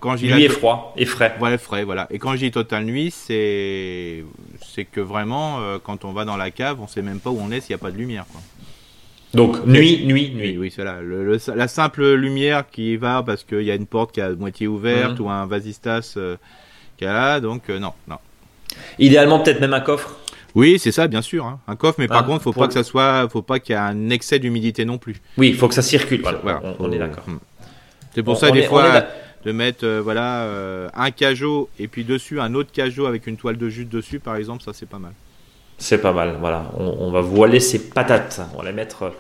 [0.00, 1.34] Quand je nuit et froid et frais.
[1.38, 2.06] Voilà frais voilà.
[2.10, 4.24] Et quand je dis totale nuit c'est
[4.60, 7.38] c'est que vraiment euh, quand on va dans la cave on sait même pas où
[7.40, 8.40] on est s'il n'y a pas de lumière quoi
[9.34, 10.56] donc nuit, nuit, nuit.
[10.56, 10.98] Oui, c'est là.
[11.54, 14.66] la simple lumière qui va parce qu'il y a une porte qui est à moitié
[14.66, 15.26] ouverte mhm.
[15.26, 16.36] ou un vasistas euh,
[16.96, 18.16] qui est là, donc euh, non, non.
[18.98, 20.16] Idéalement peut-être même un coffre.
[20.54, 21.60] Oui, c'est ça, bien sûr, hein.
[21.68, 23.78] un coffre, mais par ah, contre, faut pas que ça soit, faut pas qu'il y
[23.78, 25.20] ait un excès d'humidité non plus.
[25.36, 26.22] Oui, il faut que ça circule.
[26.22, 27.24] Voilà, on, est d'accord.
[27.26, 27.38] Hmm.
[28.14, 29.04] C'est pour ça des fois
[29.44, 33.58] de mettre euh, voilà un cajot et puis dessus un autre cajot avec une toile
[33.58, 35.12] de jute dessus, par exemple, ça c'est pas mal.
[35.78, 36.72] C'est pas mal, voilà.
[36.76, 38.40] On, va voiler ces patates.
[38.54, 39.12] On va les mettre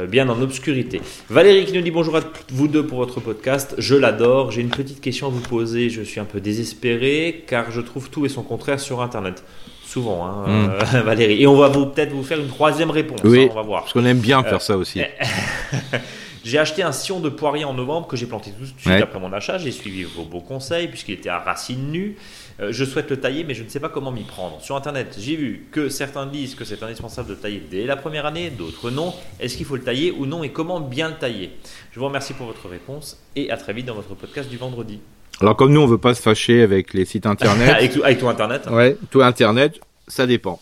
[0.00, 1.02] euh, bien en obscurité.
[1.28, 2.20] Valérie qui nous dit bonjour à
[2.52, 3.74] vous deux pour votre podcast.
[3.78, 4.52] Je l'adore.
[4.52, 5.90] J'ai une petite question à vous poser.
[5.90, 9.42] Je suis un peu désespéré car je trouve tout et son contraire sur Internet.
[9.84, 10.70] Souvent, hein, hmm.
[10.70, 11.42] euh, Valérie.
[11.42, 13.20] Et on va vous peut-être vous faire une troisième réponse.
[13.24, 13.82] Oui, hein, on va voir.
[13.82, 15.00] Parce qu'on aime bien faire euh, ça aussi.
[16.44, 19.18] J'ai acheté un sillon de poirier en novembre que j'ai planté tout de suite après
[19.18, 19.56] mon achat.
[19.56, 22.16] J'ai suivi vos beaux conseils puisqu'il était à racines nues.
[22.60, 24.60] Euh, je souhaite le tailler, mais je ne sais pas comment m'y prendre.
[24.60, 28.26] Sur Internet, j'ai vu que certains disent que c'est indispensable de tailler dès la première
[28.26, 29.12] année, d'autres non.
[29.40, 31.50] Est-ce qu'il faut le tailler ou non et comment bien le tailler?
[31.92, 35.00] Je vous remercie pour votre réponse et à très vite dans votre podcast du vendredi.
[35.40, 37.70] Alors comme nous, on veut pas se fâcher avec les sites Internet.
[38.02, 40.60] avec, tout, Internet Ouais, tout Internet, ça dépend.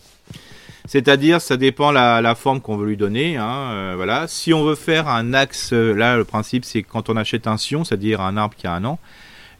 [0.85, 3.37] C'est-à-dire, ça dépend la, la forme qu'on veut lui donner.
[3.37, 4.27] Hein, euh, voilà.
[4.27, 7.57] Si on veut faire un axe, euh, là, le principe, c'est quand on achète un
[7.57, 8.99] sion, c'est-à-dire un arbre qui a un an,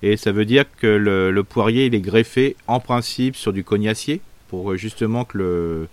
[0.03, 4.19] et ça veut dire que le, poirier il est greffé en principe sur du cognacier
[4.49, 5.87] pour euh, justement que le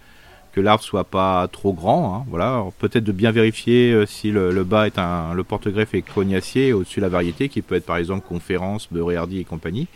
[0.52, 2.16] que l'arbre soit pas trop grand.
[2.16, 6.02] Hein, voilà, peut-être de bien vérifier euh, si le, bas est un le porte-greffe est
[6.02, 9.86] cognacier au-dessus de la variété qui peut être par exemple conférence, beurre et compagnie.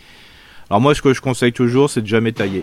[0.70, 2.62] Alors moi ce que je conseille toujours c'est de jamais tailler.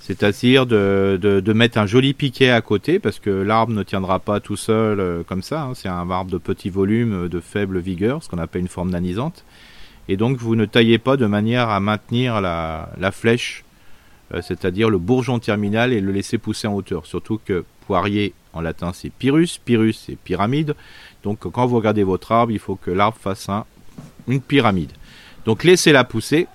[0.00, 4.40] C'est-à-dire de, de, mettre un joli piquet à côté parce que l'arbre ne tiendra pas
[4.40, 5.62] tout seul euh, comme ça.
[5.62, 5.72] Hein.
[5.74, 9.44] C'est un arbre de petit volume, de faible vigueur, ce qu'on appelle une forme nanisante
[10.08, 13.64] et donc vous ne taillez pas de manière à maintenir la, flèche,
[14.34, 17.06] euh, c'est-à-dire le bourgeon terminal et le laisser pousser en hauteur.
[17.06, 20.74] Surtout que poirier en latin c'est pyrrhus, pyrrhus c'est pyramide.
[21.22, 23.48] Donc quand vous regardez votre arbre, il faut que l'arbre fasse
[24.28, 24.92] une pyramide.
[25.44, 26.46] Donc laissez-la pousser.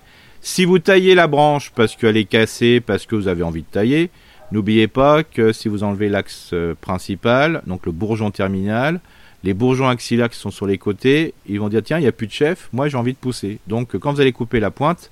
[0.41, 3.67] Si vous taillez la branche parce qu'elle est cassée, parce que vous avez envie de
[3.67, 4.09] tailler,
[4.51, 8.99] n'oubliez pas que si vous enlevez l'axe euh, principal, donc le bourgeon terminal,
[9.43, 12.11] les bourgeons axillaires qui sont sur les côtés, ils vont dire tiens, il n'y a
[12.11, 13.59] plus de chef, moi j'ai envie de pousser.
[13.67, 15.11] Donc quand vous allez couper la pointe,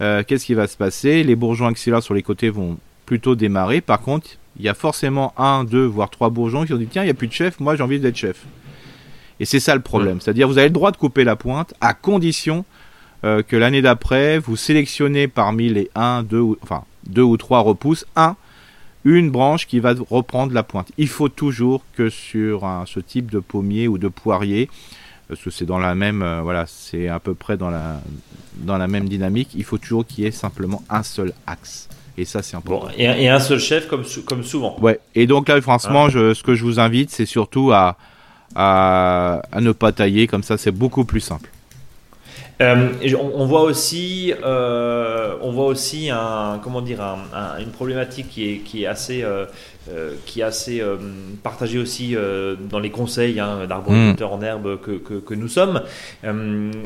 [0.00, 1.22] euh, qu'est-ce qui va se passer?
[1.22, 3.80] Les bourgeons axillaires sur les côtés vont plutôt démarrer.
[3.80, 4.28] Par contre,
[4.58, 7.10] il y a forcément un, deux, voire trois bourgeons qui vont dire tiens, il n'y
[7.10, 8.44] a plus de chef, moi j'ai envie d'être chef.
[9.40, 10.20] Et c'est ça le problème.
[10.20, 12.64] C'est-à-dire vous avez le droit de couper la pointe à condition
[13.24, 18.04] euh, que l'année d'après, vous sélectionnez parmi les 1, 2, enfin, deux ou trois repousses,
[18.16, 18.36] un
[19.04, 20.92] une branche qui va reprendre la pointe.
[20.98, 24.68] Il faut toujours que sur ce type de pommier ou de poirier,
[25.28, 28.00] parce que c'est dans la même, euh, voilà, c'est à peu près dans la,
[28.58, 29.50] dans la même dynamique.
[29.54, 31.88] Il faut toujours qu'il y ait simplement un seul axe.
[32.18, 32.88] Et ça, c'est important.
[32.88, 34.78] Bon, et, un seul chef, comme, comme souvent.
[34.80, 35.00] Ouais.
[35.14, 37.96] Et donc là, franchement, je, ce que je vous invite, c'est surtout à,
[38.54, 40.26] à, à ne pas tailler.
[40.26, 41.48] Comme ça, c'est beaucoup plus simple.
[42.62, 42.88] Euh,
[43.34, 47.00] on, voit aussi, euh, on voit aussi un, comment dire,
[47.58, 49.46] une problématique qui est, qui est assez, euh,
[50.26, 50.82] qui est assez
[51.42, 52.14] partagée aussi
[52.70, 54.34] dans les conseils hein, d'arboriculteurs mm.
[54.34, 55.82] en herbe que, que, nous sommes.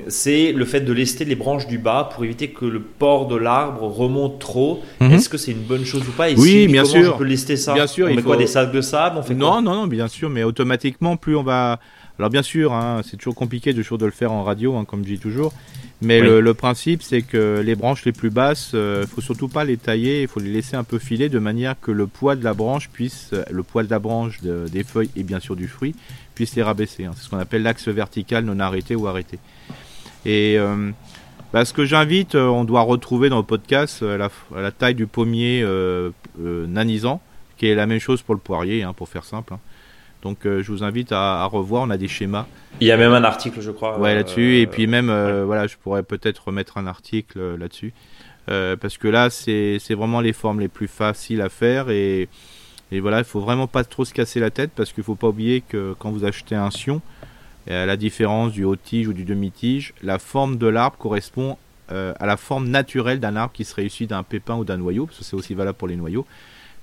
[0.08, 3.36] c'est le fait de lester les branches du bas pour éviter que le port de
[3.36, 4.82] l'arbre remonte trop.
[5.00, 5.12] Mm-hmm.
[5.12, 6.30] Est-ce que c'est une bonne chose ou pas?
[6.30, 7.14] Et Oui, bien sûr.
[7.14, 7.74] On peut lester ça?
[7.74, 8.08] Bien sûr.
[8.10, 9.20] On met quoi des sacs de sable?
[9.34, 10.30] Non, non, non, bien sûr.
[10.30, 11.78] Mais automatiquement, plus on va
[12.18, 14.84] alors bien sûr, hein, c'est toujours compliqué de, toujours de le faire en radio, hein,
[14.84, 15.52] comme je dis toujours.
[16.02, 19.64] Mais le, principe, c'est que les branches les plus basses, il euh, faut surtout pas
[19.64, 22.44] les tailler, il faut les laisser un peu filer de manière que le poids de
[22.44, 25.68] la branche puisse, euh, le poids de la branche des feuilles et bien sûr du
[25.68, 25.94] fruit,
[26.34, 27.06] puisse les rabaisser.
[27.06, 27.12] Hein.
[27.16, 29.38] C'est ce qu'on appelle l'axe vertical non arrêté ou arrêté.
[30.26, 30.90] Et euh,
[31.54, 35.66] bah, ce que j'invite, on doit retrouver dans le podcast la, la, taille du pommier
[36.38, 37.22] nanisant,
[37.56, 39.54] qui est la même chose pour le poirier, pour faire simple.
[40.26, 42.46] Donc euh, je vous invite à, revoir, on a des schémas.
[42.80, 43.96] Il y a même un article, je crois.
[44.00, 44.58] Ouais, là-dessus.
[44.58, 47.92] et puis même, euh, voilà, je pourrais peut-être remettre un article euh, là-dessus.
[48.46, 51.90] parce que là, c'est vraiment les formes les plus faciles à faire.
[51.90, 52.28] Et,
[52.90, 55.28] et voilà, il faut vraiment pas trop se casser la tête parce qu'il faut pas
[55.28, 57.00] oublier que quand vous achetez un sion,
[57.70, 61.56] à la différence du haut-tige ou du demi-tige, la forme de l'arbre correspond
[61.88, 65.18] à la forme naturelle d'un arbre qui serait issu d'un pépin ou d'un noyau, parce
[65.18, 66.26] que c'est aussi valable pour les noyaux.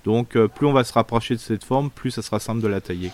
[0.06, 2.68] Donc euh, plus on va se rapprocher de cette forme, plus ça sera simple de
[2.68, 3.12] la tailler.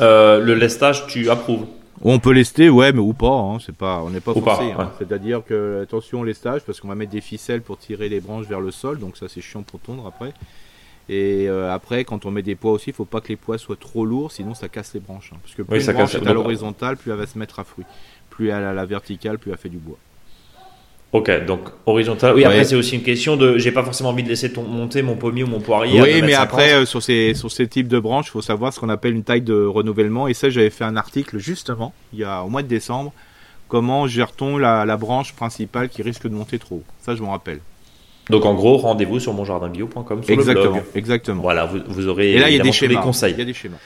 [0.00, 1.66] Euh, le lestage, tu approuves
[2.02, 3.28] on peut lester, ouais, mais ou pas.
[3.28, 4.72] Hein, c'est pas, on n'est pas forcé.
[4.72, 4.90] Hein.
[4.98, 8.46] C'est-à-dire que attention au lestage, parce qu'on va mettre des ficelles pour tirer les branches
[8.46, 10.34] vers le sol, donc ça c'est chiant pour tondre après.
[11.08, 13.58] Et euh, après, quand on met des poids aussi, il faut pas que les poids
[13.58, 15.32] soient trop lourds, sinon ça casse les branches.
[15.34, 15.38] Hein.
[15.42, 17.84] parce que plus une branche est à l'horizontale, plus elle va se mettre à fruit.
[18.30, 19.98] Plus elle à la verticale, plus elle fait du bois.
[21.14, 22.34] Ok, donc horizontal.
[22.34, 25.14] Oui, après c'est aussi une question de, j'ai pas forcément envie de laisser monter mon
[25.14, 26.02] pommier ou mon poirier.
[26.02, 28.80] Oui, mais après euh, sur ces sur ces types de branches, il faut savoir ce
[28.80, 30.26] qu'on appelle une taille de renouvellement.
[30.26, 33.12] Et ça, j'avais fait un article justement il y a au mois de décembre.
[33.68, 37.60] Comment gère-t-on la, la, branche principale qui risque de monter trop Ça, je m'en rappelle.
[38.28, 40.84] Donc en gros, rendez-vous sur monjardinbio.com sur exactement, le blog.
[40.96, 41.42] Exactement.
[41.42, 43.00] Voilà, vous, vous aurez et là il y a des schémas.
[43.00, 43.34] conseils.
[43.34, 43.76] Il y a des schémas.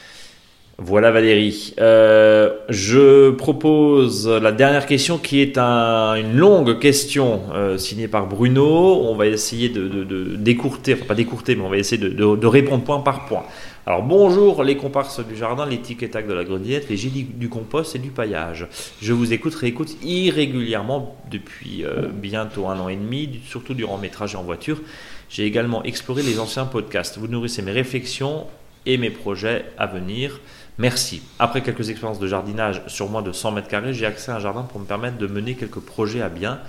[0.81, 1.75] Voilà Valérie.
[1.81, 9.03] Euh, je propose la dernière question qui est une longue question euh, signée par Bruno.
[9.03, 13.01] On va essayer de, décourter, enfin pas décourter, mais on va essayer de, répondre point
[13.01, 13.43] par point.
[13.87, 17.25] Alors bonjour les comparses du jardin, les tic et tac de la grenouillette, les génies
[17.25, 18.69] du compost et du paillage.
[19.03, 24.11] Je vous écoute, réécoute irrégulièrement depuis euh, bientôt un an et demi, surtout durant mes
[24.11, 24.81] trajets en voiture.
[25.29, 27.19] J'ai également exploré les anciens podcasts.
[27.19, 28.47] Vous nourrissez mes réflexions
[28.87, 30.41] et mes projets à venir.
[30.79, 31.23] Merci.
[31.41, 34.39] Après quelques expériences de jardinage sur moins de 100 mètres carrés, j'ai accès à un
[34.39, 36.61] jardin pour me permettre de mener quelques projets à bien.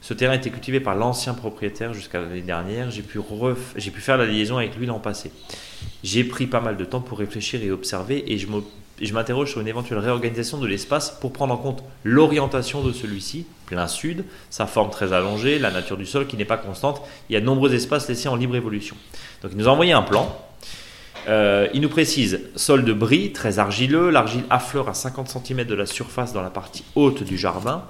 [0.00, 2.90] Ce terrain était cultivé par l'ancien propriétaire jusqu'à l'année dernière.
[2.90, 5.30] J'ai pu, pu, faire la liaison avec lui l'an passé.
[6.02, 9.68] J'ai pris pas mal de temps pour réfléchir et observer et je m'interroge sur une
[9.68, 14.90] éventuelle réorganisation de l'espace pour prendre en compte l'orientation de celui-ci, plein sud, sa forme
[14.90, 17.00] très allongée, la nature du sol qui n'est pas constante.
[17.30, 18.96] Il y a de nombreux espaces laissés en libre évolution.
[19.40, 20.36] Donc il nous a envoyé un plan
[21.28, 25.74] euh, il nous précise sol de bris, très argileux, l'argile affleure à 50 cm de
[25.74, 27.84] la surface dans la partie haute du jardin,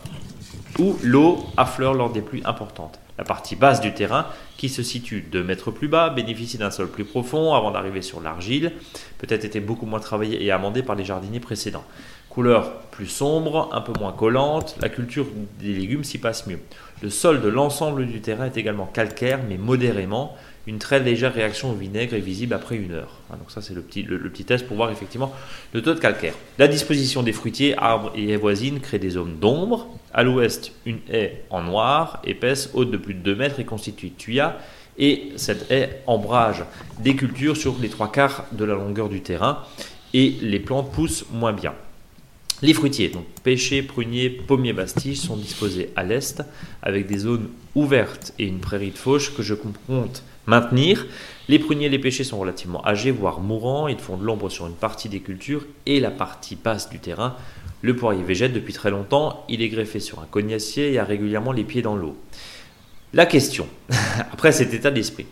[0.78, 2.99] où l'eau affleure lors des pluies importantes.
[3.18, 4.26] La partie basse du terrain,
[4.57, 8.20] qui se situe 2 mètres plus bas, bénéficie d'un sol plus profond avant d'arriver sur
[8.20, 8.72] l'argile,
[9.18, 11.85] peut-être été beaucoup moins travaillé et amendé par les jardiniers précédents.
[12.30, 15.26] Couleur plus sombre, un peu moins collante, la culture
[15.61, 16.61] des légumes s'y passe mieux.
[17.03, 20.35] Le sol de l'ensemble du terrain est également calcaire, mais modérément,
[20.67, 23.19] une très légère réaction au vinaigre est visible après une heure.
[23.31, 25.33] Ah, donc ça c'est le petit, le, petit test pour voir effectivement
[25.73, 26.35] le taux de calcaire.
[26.59, 29.89] La disposition des fruitiers, arbres et haies voisines crée des zones d'ombre.
[30.15, 34.11] À l'ouest, une haie en noir, épaisse, haute de plus de 2 mètres et constituée
[34.11, 34.57] de tuyas.
[34.99, 36.65] Et cette haie embrage
[37.01, 39.65] des cultures sur les trois quarts de la longueur du terrain
[40.15, 41.75] et les plantes poussent moins bien.
[42.61, 46.45] Les fruitiers, donc pêchers, pruniers, pommiers, bastige, sont disposés à l'est
[46.83, 51.07] avec des zones ouvertes et une prairie de fauche que je compte maintenir.
[51.49, 53.88] Les pruniers et les pêchers sont relativement âgés, voire mourants.
[53.88, 57.36] Ils font de l'ombre sur une partie des cultures et la partie basse du terrain.
[57.82, 59.45] Le poirier végète depuis très longtemps.
[59.49, 62.16] Il est greffé sur un cognacier et a régulièrement les pieds dans l'eau.
[63.12, 63.66] La question,
[64.32, 65.26] après cet état d'esprit,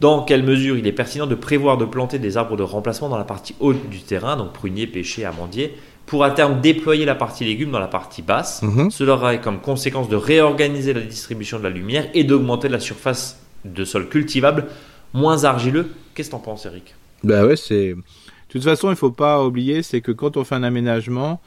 [0.00, 3.18] dans quelle mesure il est pertinent de prévoir de planter des arbres de remplacement dans
[3.18, 5.76] la partie haute du terrain, donc pruniers, pêchers, amandiers,
[6.06, 8.62] pour à terme déployer la partie légumes dans la partie basse?
[8.62, 8.90] Mhm.
[8.90, 13.38] Cela aurait comme conséquence de réorganiser la distribution de la lumière et d'augmenter la surface
[13.64, 14.66] de sol cultivable
[15.12, 15.90] moins argileux.
[16.14, 16.94] Qu'est-ce que t'en penses, Eric?
[17.22, 17.94] Bah ouais, c'est.
[17.94, 18.02] De
[18.48, 21.40] toute façon, il faut pas oublier, c'est que quand on fait un aménagement,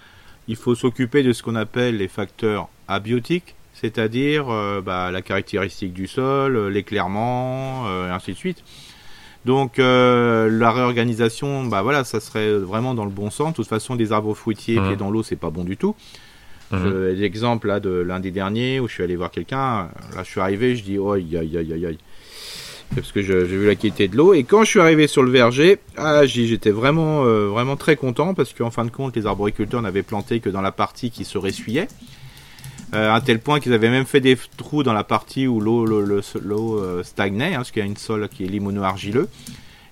[0.48, 5.94] il faut s'occuper de ce qu'on appelle les facteurs abiotiques, c'est-à-dire euh, bah, la caractéristique
[5.94, 8.64] du sol, euh, l'éclairement, et ainsi de suite.
[9.46, 13.50] Donc la réorganisation, bah voilà, ça serait vraiment dans le bon sens.
[13.50, 14.88] De toute façon, des arbres fruitiers mmh.
[14.88, 15.98] pieds dans l'eau, c'est pas bon du tout.
[16.74, 17.08] Mmh.
[17.16, 20.76] L'exemple là de lundi dernier où je suis allé voir quelqu'un, là je suis arrivé,
[20.76, 21.98] je dis oh aïe aïe aïe aïe
[22.96, 24.34] parce que j'ai vu la qualité de l'eau.
[24.34, 28.34] Et quand je suis arrivé sur le verger, ah, j'étais vraiment, euh, vraiment très content
[28.34, 31.38] parce qu'en fin de compte, les arboriculteurs n'avaient planté que dans la partie qui se
[31.38, 31.88] ressuyait.
[32.94, 35.88] Euh, à tel point qu'ils avaient même fait des trous dans la partie où l'eau
[35.88, 39.30] euh, stagnait, hein, parce qu'il y a une sol qui est limono-argileux.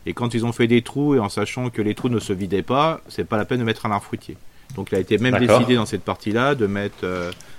[0.06, 2.34] Et quand ils ont fait des trous, et en sachant que les trous ne se
[2.34, 4.38] vidaient pas, c'est pas la peine de mettre un arbre fruitier.
[4.76, 7.06] Donc il a été même décidé dans cette partie-là de mettre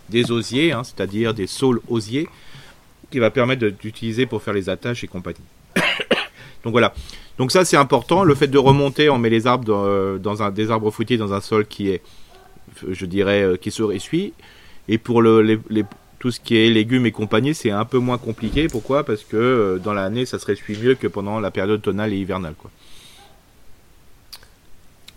[0.09, 2.29] des osiers, hein, c'est-à-dire des saules osiers,
[3.11, 5.39] qui va permettre d'utiliser pour faire les attaches et compagnie.
[6.65, 6.95] Donc voilà.
[7.39, 8.25] Donc ça c'est important.
[8.25, 11.33] Le fait de remonter, on met les arbres dans, euh, un, des arbres fruitiers dans
[11.33, 12.03] un sol qui est,
[12.89, 14.33] je dirais, euh, qui se ressuie.
[14.89, 15.61] Et pour le,
[16.19, 18.69] tout ce qui est légumes et compagnie, c'est un peu moins compliqué.
[18.69, 19.05] Pourquoi?
[19.05, 22.17] Parce que euh, dans l'année, ça se ressuie mieux que pendant la période tonale et
[22.19, 22.55] hivernale.
[22.59, 22.71] Quoi.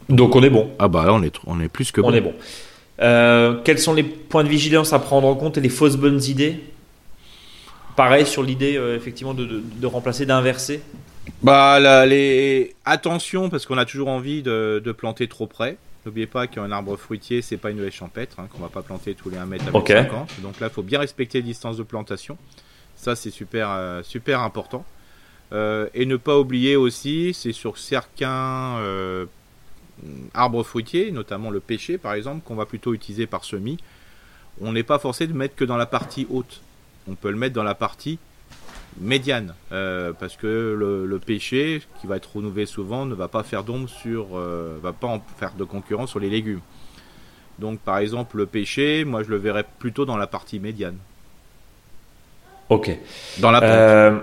[0.10, 0.70] Donc on est bon.
[0.80, 2.10] Ah bah là on est, on est plus que bon.
[2.10, 2.34] On est bon.
[3.64, 6.60] quels sont les points de vigilance à prendre en compte et les fausses bonnes idées?
[7.96, 10.82] Pareil sur l'idée euh, effectivement de, remplacer, d'inverser?
[11.42, 12.76] Bah les...
[12.84, 15.78] attention parce qu'on a toujours envie de, planter trop près.
[16.06, 19.16] N'oubliez pas qu'un arbre fruitier, c'est pas une haie champêtre, hein, qu'on va pas planter
[19.16, 19.88] tous les 1 mètre à Donc
[20.60, 22.38] là, il faut bien respecter les distances de plantation.
[22.96, 24.86] Ça, c'est super, euh, super important.
[25.52, 28.78] Euh, et ne pas oublier aussi, c'est sur certains
[30.36, 33.78] arbres fruitiers, notamment le pêcher par exemple, qu'on va plutôt utiliser par semis.
[34.62, 36.62] On n'est pas forcé de mettre que dans la partie haute.
[37.08, 38.20] On peut le mettre dans la partie
[39.00, 43.64] médiane euh, parce que le, pêcher qui va être renouvelé souvent ne va pas faire
[43.64, 46.62] d'ombre sur euh, va pas en faire de concurrence sur les légumes.
[47.60, 50.98] Donc par exemple le pêcher moi je le verrais plutôt dans la partie médiane.
[52.70, 52.98] Ok.
[53.40, 54.22] Dans la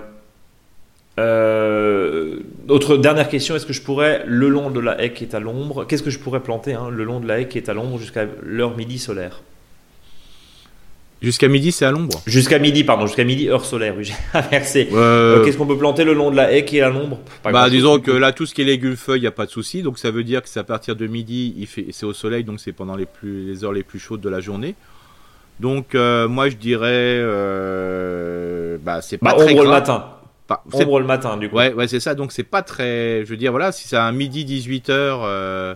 [1.19, 2.37] euh,
[2.69, 5.41] autre dernière question, est-ce que je pourrais, le long de la haie qui est à
[5.41, 7.75] l'ombre, qu'est-ce que je pourrais planter hein, le long de la haie qui est à
[7.75, 9.43] l'ombre jusqu'à l'heure midi solaire?
[11.23, 12.21] Jusqu'à midi, c'est à l'ombre?
[12.27, 13.95] Jusqu'à midi, pardon, jusqu'à midi, heure solaire.
[14.01, 14.89] J'ai inversé.
[14.93, 17.21] Euh, Qu'est-ce qu'on peut planter le long de la haie qui est à l'ombre?
[17.45, 19.51] Bah, disons que là, tout ce qui est légumes feuilles, il n'y a pas de
[19.51, 19.83] souci.
[19.83, 22.43] Donc, ça veut dire que c'est à partir de midi, il fait, c'est au soleil,
[22.43, 24.75] donc c'est pendant les, plus, les heures les plus chaudes de la journée.
[25.61, 30.05] Donc, euh, moi, je dirais, euh, bah, c'est pas bah, très ombre le matin.
[30.71, 31.57] Pas, ombre le matin, du coup.
[31.57, 32.15] Ouais, ouais, c'est ça.
[32.15, 35.21] Donc, c'est pas très, je veux dire, voilà, si c'est à midi 18 heures.
[35.25, 35.75] Euh,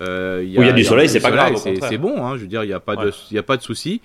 [0.00, 1.56] euh, y a, il y a du soleil, c'est pas grave.
[1.56, 3.56] C'est bon, hein, je veux dire, il n'y a pas de, il y a pas
[3.56, 4.00] de souci.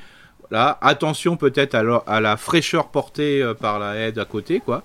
[0.51, 4.83] Là, attention peut-être à, la fraîcheur portée euh, par la haie à côté, quoi.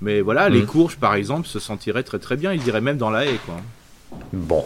[0.00, 0.66] Mais voilà, les mm.
[0.66, 2.52] courges, par exemple, se sentiraient très très bien.
[2.52, 3.56] Ils iraient même dans la haie, quoi.
[4.32, 4.64] Bon.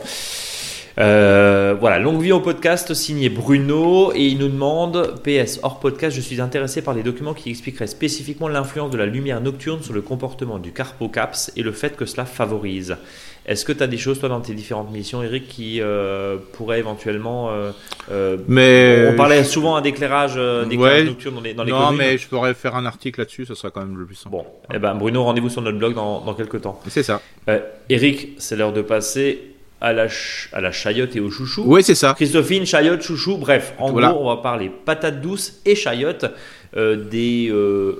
[0.99, 6.17] Euh, voilà, longue vie au podcast signé Bruno et il nous demande PS hors podcast,
[6.17, 9.93] je suis intéressé par les documents qui expliqueraient spécifiquement l'influence de la lumière nocturne sur
[9.93, 12.97] le comportement du carpocaps et le fait que cela favorise.
[13.45, 16.81] Est-ce que tu as des choses, toi, dans tes différentes missions, Eric, qui euh, pourraient
[16.81, 17.51] éventuellement.
[17.51, 17.71] Euh,
[18.11, 22.55] euh, mais on parlait souvent d'éclairage nocturne dans les, dans les Non, mais je pourrais
[22.55, 24.35] faire un article là-dessus, ça sera quand même le plus simple.
[24.35, 26.81] Bon, eh ben, Bruno, rendez-vous sur notre blog dans, dans quelques temps.
[26.89, 27.21] C'est ça.
[27.89, 30.07] Eric, c'est l'heure de passer à la,
[30.53, 31.65] à la chayotte et au chouchou.
[31.67, 32.15] Oui, c'est ça.
[32.15, 36.27] Christophine, chayotte, chouchou, bref, en gros, on va parler patates douces et chayotte.
[36.75, 37.53] des,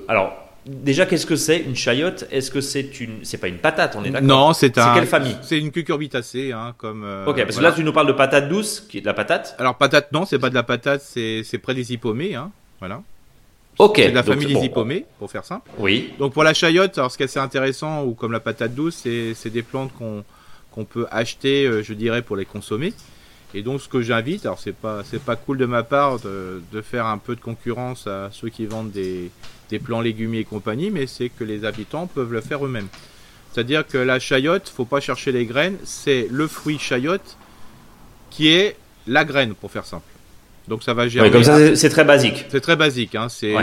[0.07, 2.27] alors, Déjà, qu'est-ce que c'est une chayotte?
[2.29, 4.27] Est-ce que c'est une, c'est pas une patate On est d'accord?
[4.27, 4.87] Non, c'est un.
[4.93, 5.37] C'est quelle famille?
[5.41, 7.03] C'est une cucurbitacée, hein, comme.
[7.05, 9.13] Euh, ok, parce que là, tu nous parles de patate douce, qui est de la
[9.13, 9.55] patate.
[9.59, 13.01] Alors patate, non, c'est pas de la patate, c'est près des hippomées, hein, voilà.
[13.79, 13.93] Ok.
[13.97, 15.69] C'est de la famille des hippomées, pour faire simple.
[15.77, 16.13] Oui.
[16.19, 18.99] Donc pour la chayotte, alors ce qui est assez intéressant, ou comme la patate douce,
[19.03, 20.25] c'est c'est des plantes qu'on
[20.77, 22.93] qu'on peut acheter, euh, je dirais, pour les consommer.
[23.55, 26.61] Et donc ce que j'invite, alors c'est pas c'est pas cool de ma part de,
[26.71, 29.31] de faire un peu de concurrence à ceux qui vendent des
[29.69, 32.89] des plants légumiers et compagnie, mais c'est que les habitants peuvent le faire eux-mêmes.
[33.51, 37.37] C'est-à-dire que la chayotte, faut pas chercher les graines, c'est le fruit chayotte
[38.29, 38.75] qui est
[39.07, 40.11] la graine, pour faire simple.
[40.67, 41.31] Donc ça va gérer.
[41.31, 42.45] comme ça, c'est très basique.
[42.49, 43.15] C'est très basique.
[43.15, 43.55] Hein, c'est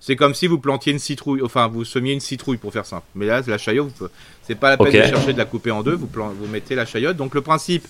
[0.00, 3.06] c'est comme si vous plantiez une citrouille, enfin vous semiez une citrouille pour faire simple.
[3.14, 4.02] Mais là, la chayotte,
[4.42, 5.94] c'est pas la peine de chercher de la couper en deux.
[5.94, 7.16] Vous, vous mettez la chayotte.
[7.16, 7.86] Donc le principe,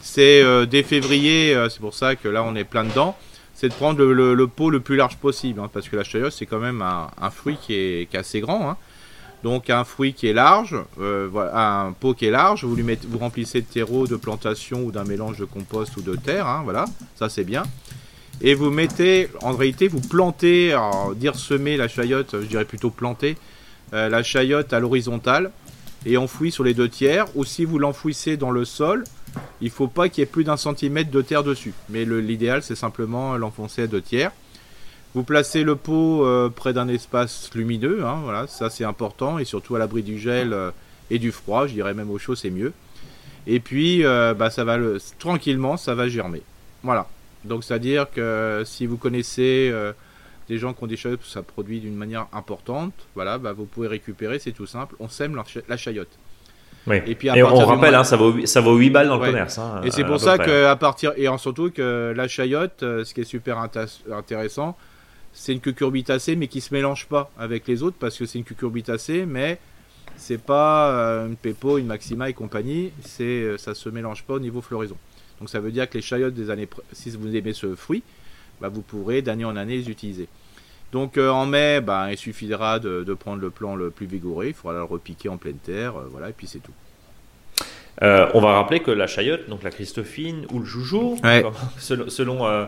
[0.00, 3.16] c'est euh, dès février, euh, c'est pour ça que là on est plein dedans
[3.54, 6.46] c'est de prendre le, pot le plus large possible, hein, parce que la chayotte c'est
[6.46, 8.68] quand même un, fruit qui est, assez grand.
[8.68, 8.76] Hein.
[9.44, 13.06] Donc un fruit qui est large, euh, un pot qui est large, vous lui mettez,
[13.08, 16.62] vous remplissez de terreau, de plantation ou d'un mélange de compost ou de terre, hein,
[16.64, 17.62] voilà, ça c'est bien.
[18.40, 20.76] Et vous mettez, en réalité, vous plantez,
[21.16, 23.36] dire semer la chayotte, je dirais plutôt planter
[23.94, 25.50] euh, la chayotte à l'horizontale.
[26.04, 27.26] et enfoui sur les deux tiers.
[27.36, 29.04] Ou si vous l'enfouissez dans le sol,
[29.60, 31.74] il faut pas qu'il y ait plus d'un centimètre de terre dessus.
[31.90, 34.32] Mais l'idéal, c'est simplement l'enfoncer à deux tiers.
[35.14, 39.44] Vous placez le pot euh, près d'un espace lumineux, hein, voilà, ça c'est important, et
[39.44, 40.70] surtout à l'abri du gel euh,
[41.10, 42.72] et du froid, je dirais même au chaud c'est mieux.
[43.46, 46.42] Et puis, bah, ça va le, tranquillement, ça va germer.
[46.82, 47.08] Voilà.
[47.44, 49.72] Donc c'est à dire que si vous connaissez
[50.48, 53.88] des gens qui ont des chayottes, ça produit d'une manière importante, voilà, bah, vous pouvez
[53.88, 54.94] récupérer, c'est tout simple.
[55.00, 56.18] On sème la, chayotte.
[56.90, 59.58] Et puis et on rappelle, hein, ça, vaut, ça vaut 8 balles dans le commerce.
[59.58, 63.20] Hein, et c'est pour ça que à partir et surtout que la chayotte, ce qui
[63.20, 64.76] est super intéressant,
[65.32, 68.44] c'est une cucurbitacée mais qui se mélange pas avec les autres parce que c'est une
[68.44, 69.58] cucurbitacée mais
[70.16, 74.34] c'est pas euh, une Pepo, une Maxima et compagnie, c'est euh, ça se mélange pas
[74.34, 74.96] au niveau floraison.
[75.42, 78.04] Donc ça veut dire que les chayottes des années si vous aimez ce fruit,
[78.60, 80.28] bah, vous pourrez d'année en année les utiliser.
[80.92, 84.54] Donc euh, en mai, bah, il suffira de, prendre le plan le plus vigoureux, il
[84.54, 86.70] faudra le repiquer en pleine terre, voilà, et puis c'est tout.
[88.00, 91.18] on va rappeler que la chayotte, donc la Christophine ou le joujou,
[91.76, 92.66] selon, euh,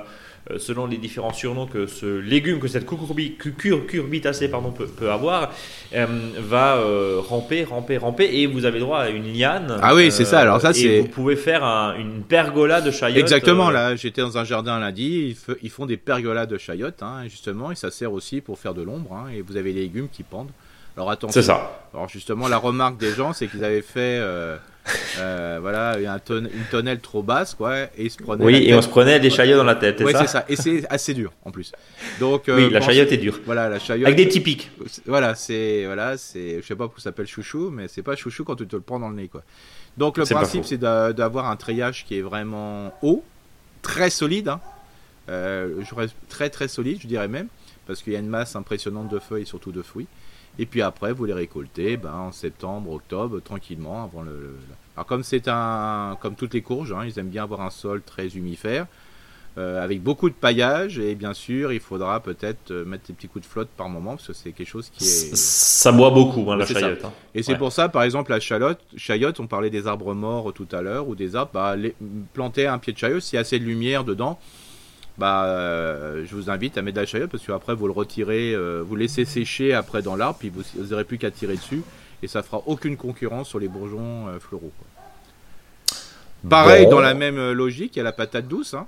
[0.58, 5.52] selon les différents surnoms que ce légume, que cette cucurbitacée pardon, peut, peut avoir,
[5.94, 6.06] euh,
[6.38, 9.78] va euh, ramper, ramper, ramper, et vous avez droit à une liane.
[9.82, 10.40] Ah oui, c'est ça.
[10.40, 11.00] Alors ça, c'est.
[11.00, 11.64] Vous pouvez faire
[11.98, 13.18] une pergola de chayotte.
[13.18, 13.70] Exactement.
[13.70, 15.36] Là, j'étais dans un jardin lundi.
[15.62, 18.82] Ils, font des pergolas de chayotte, hein, justement, et ça sert aussi pour faire de
[18.82, 19.14] l'ombre.
[19.14, 20.52] Hein, et vous avez les légumes qui pendent.
[20.96, 21.40] Alors attention.
[21.40, 21.88] C'est ça.
[21.92, 24.56] Alors justement, la remarque des gens, c'est qu'ils avaient fait euh,
[25.60, 28.44] voilà, une tonnelle trop basse, quoi, et se prenait.
[28.44, 30.02] Oui, et on se prenait des chayottes dans la tête.
[30.04, 30.44] Oui, c'est ça.
[30.48, 31.72] Et c'est assez dur en plus.
[32.20, 33.40] Donc, euh, oui, la chayotte est dure.
[33.46, 34.06] Voilà, la chayotte.
[34.06, 34.70] Avec des typiques.
[35.06, 38.44] Voilà, c'est voilà, c'est, je sais pas pourquoi ça s'appelle chouchou, mais c'est pas chouchou
[38.44, 39.42] quand tu te le prends dans le nez, quoi.
[39.96, 43.24] Donc le principe, c'est d'avoir un treillage qui est vraiment haut,
[43.82, 44.48] très solide.
[44.48, 44.60] Hein.
[45.30, 45.82] Euh,
[46.28, 47.46] très très solide, je dirais même,
[47.86, 50.06] parce qu'il y a une masse impressionnante de feuilles, surtout de fruits.
[50.58, 54.56] Et puis après, vous les récoltez ben, en septembre, octobre, tranquillement, avant le.
[54.96, 58.02] Alors comme c'est un, comme toutes les courges, hein, ils aiment bien avoir un sol
[58.02, 58.86] très humifère,
[59.58, 63.26] euh, avec beaucoup de paillage et bien sûr, il faudra peut-être euh, mettre des petits
[63.26, 65.36] coups de flotte par moment parce que c'est quelque chose qui est.
[65.36, 67.04] Ça boit beaucoup hein, la chayotte.
[67.04, 67.12] Hein.
[67.34, 70.68] Et c'est pour ça, par exemple, la chalotte, chayotte, on parlait des arbres morts tout
[70.70, 71.74] à l'heure ou des arbres, bah,
[72.32, 74.38] planter un pied de chayotte, s'il y a assez de lumière dedans
[75.16, 78.52] bah, euh, je vous invite à mettre de la chayotte parce qu'après vous le retirez,
[78.52, 81.82] euh, vous laissez sécher après dans l'arbre, puis vous n'aurez plus qu'à tirer dessus
[82.22, 84.72] et ça fera aucune concurrence sur les bourgeons euh, floraux.
[86.48, 88.74] Pareil, dans la même logique, il y a la patate douce.
[88.74, 88.86] Hein.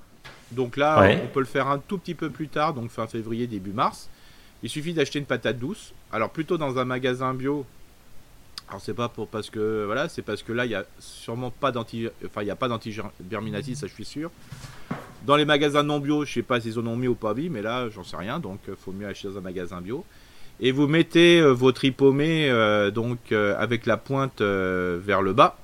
[0.50, 3.46] Donc là, on peut le faire un tout petit peu plus tard, donc fin février,
[3.46, 4.10] début mars.
[4.62, 5.94] Il suffit d'acheter une patate douce.
[6.12, 7.64] Alors plutôt dans un magasin bio.
[8.68, 11.50] Alors c'est pas pour parce que voilà, c'est parce que là il y a sûrement
[11.50, 14.30] pas d'anti, enfin il y a pas ça je suis sûr.
[15.26, 17.48] Dans les magasins non bio, je sais pas s'ils en ont mis ou pas mis,
[17.48, 20.04] mais là, j'en sais rien, donc euh, faut mieux acheter dans un magasin bio.
[20.60, 25.58] Et vous mettez euh, votre hypomée euh, donc avec la pointe vers le bas.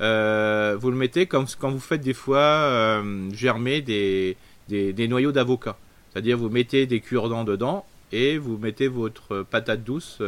[0.00, 3.00] vous le mettez comme quand vous faites des fois
[3.32, 4.36] germer des,
[4.68, 5.76] des, noyaux d'avocat.
[6.10, 10.18] C'est-à-dire vous mettez des cure-dents dedans et vous mettez votre patate douce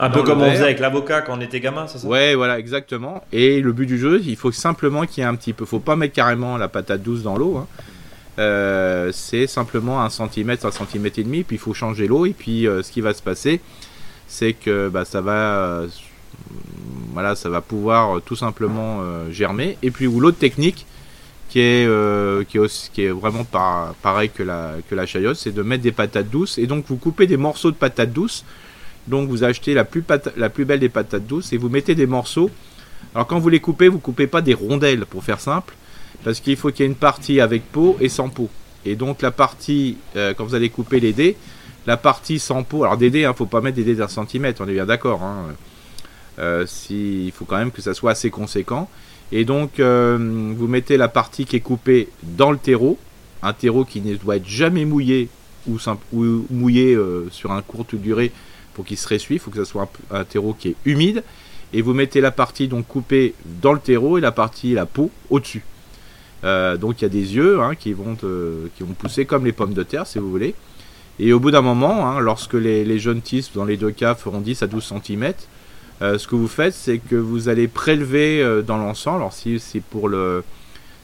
[0.00, 2.06] un peu comme on faisait avec l'avocat quand on était gamin, c'est ça?
[2.06, 3.24] Ouais, voilà, exactement.
[3.32, 5.64] Et le but du jeu, il faut simplement qu'il y ait un petit peu.
[5.64, 7.56] Faut pas mettre carrément la patate douce dans l'eau.
[7.56, 7.66] Hein.
[8.38, 11.42] Euh, c'est simplement un centimètre, un centimètre et demi.
[11.42, 12.26] Puis il faut changer l'eau.
[12.26, 13.60] Et puis euh, ce qui va se passer,
[14.28, 15.88] c'est que bah, ça va, euh,
[17.12, 19.78] voilà, ça va pouvoir tout simplement germer.
[19.82, 20.86] Et puis ou l'autre technique
[21.48, 21.88] qui est
[22.46, 23.44] qui est, aussi, qui est vraiment
[24.00, 26.56] pareil que la que la chayotte, c'est de mettre des patates douces.
[26.58, 28.44] Et donc vous coupez des morceaux de patates douces
[29.08, 30.04] donc vous achetez la plus,
[30.64, 32.50] belle des patates douces et vous mettez des morceaux.
[33.14, 35.74] Alors quand vous les coupez, vous coupez pas des rondelles pour faire simple,
[36.24, 38.48] parce qu'il faut qu'il y ait une partie avec peau et sans peau.
[38.84, 41.36] Et donc la partie, euh, quand vous allez couper les dés,
[41.86, 44.08] la partie sans peau, alors des dés, ne hein, faut pas mettre des dés d'un
[44.08, 45.22] centimètre, on est bien d'accord.
[45.22, 45.46] Hein.
[46.38, 48.88] Euh, si, il faut quand même que ça soit assez conséquent.
[49.32, 50.16] Et donc euh,
[50.56, 52.98] vous mettez la partie qui est coupée dans le terreau,
[53.42, 55.28] un terreau qui ne doit être jamais mouillé
[55.66, 55.78] ou,
[56.12, 56.96] ou mouillé
[57.30, 58.32] sur un courte durée
[58.78, 61.24] pour qu'il se ressuie, il faut que ce soit un, terreau qui est humide.
[61.72, 65.10] Et vous mettez la partie donc coupée dans le terreau et la partie, la peau,
[65.30, 65.64] au-dessus.
[66.44, 69.50] Euh, donc il y a des yeux hein, qui, vont qui vont pousser comme les
[69.50, 70.54] pommes de terre, si vous voulez.
[71.18, 74.40] Et au bout d'un moment, hein, lorsque les, jeunes tisses, dans les deux cas, feront
[74.40, 75.32] 10 à 12 cm,
[76.02, 79.16] euh, ce que vous faites, c'est que vous allez prélever euh, dans l'encens.
[79.16, 80.44] Alors si c'est pour le,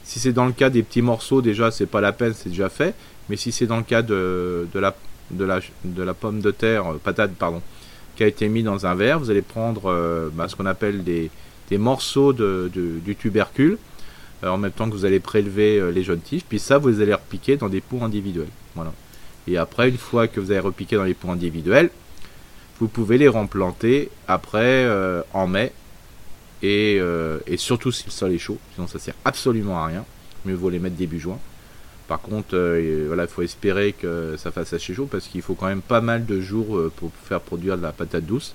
[0.05, 2.69] si c'est dans le cas des petits morceaux, déjà c'est pas la peine, c'est déjà
[2.69, 2.95] fait.
[3.27, 4.95] Mais si c'est dans le cas de, de la
[5.31, 7.61] de la, de la pomme de terre, euh, patate, pardon,
[8.15, 9.19] qui a été mis dans un verre.
[9.19, 11.29] Vous allez prendre euh, bah, ce qu'on appelle des,
[11.69, 13.77] des morceaux de, du tubercule,
[14.43, 16.43] euh, en même temps que vous allez prélever les jeunes tiges.
[16.47, 18.49] Puis ça, vous allez repiquer dans des pots individuels.
[18.75, 18.93] Voilà.
[19.47, 21.89] Et après, une fois que vous avez repiqué dans les pots individuels,
[22.79, 24.89] vous pouvez les replanter après
[25.33, 25.71] en mai
[26.61, 26.99] et,
[27.47, 30.03] et surtout si le sol est chaud, sinon ça sert absolument à rien.
[30.45, 31.39] Mieux vaut les mettre début juin.
[32.07, 32.55] Par contre,
[33.07, 36.01] voilà, il faut espérer que ça fasse assez chaud parce qu'il faut quand même pas
[36.01, 38.53] mal de jours pour faire produire de la patate douce.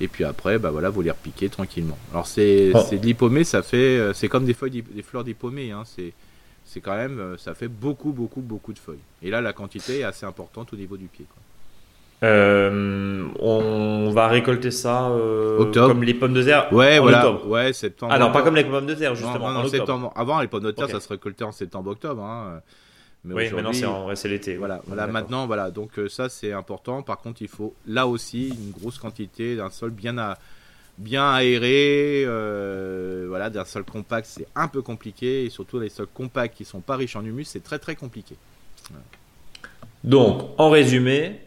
[0.00, 1.96] Et puis après, bah voilà, vous les repiquez tranquillement.
[2.10, 2.82] Alors c'est oh.
[2.90, 5.70] de l'hypomée, ça fait, c'est comme des feuilles, des fleurs d'hypomée.
[5.70, 6.12] Hein, c'est
[6.64, 9.02] c'est quand même, euh, ça fait beaucoup, beaucoup, beaucoup de feuilles.
[9.22, 11.26] Et là, la quantité est assez importante au niveau du pied.
[12.22, 17.26] Euh, on va récolter ça euh, comme les pommes de terre ouais, en voilà.
[17.26, 17.48] octobre.
[17.48, 18.12] Ouais, septembre.
[18.12, 19.50] Alors, pas comme les pommes de terre, justement.
[19.50, 20.12] Non, septembre.
[20.14, 22.22] Avant, les pommes de terre, ça se récoltait en septembre-octobre.
[22.22, 22.60] Hein.
[23.24, 24.56] Mais oui, maintenant c'est en l'été.
[24.56, 25.70] Voilà, voilà maintenant, voilà.
[25.70, 27.02] Donc ça, c'est important.
[27.02, 30.38] Par contre, il faut là aussi une grosse quantité d'un sol bien à
[30.98, 35.44] bien aéré, euh, voilà, d'un sol compact, c'est un peu compliqué.
[35.44, 38.36] Et surtout, les sols compacts qui sont pas riches en humus, c'est très très compliqué.
[40.04, 41.40] Donc, en résumé,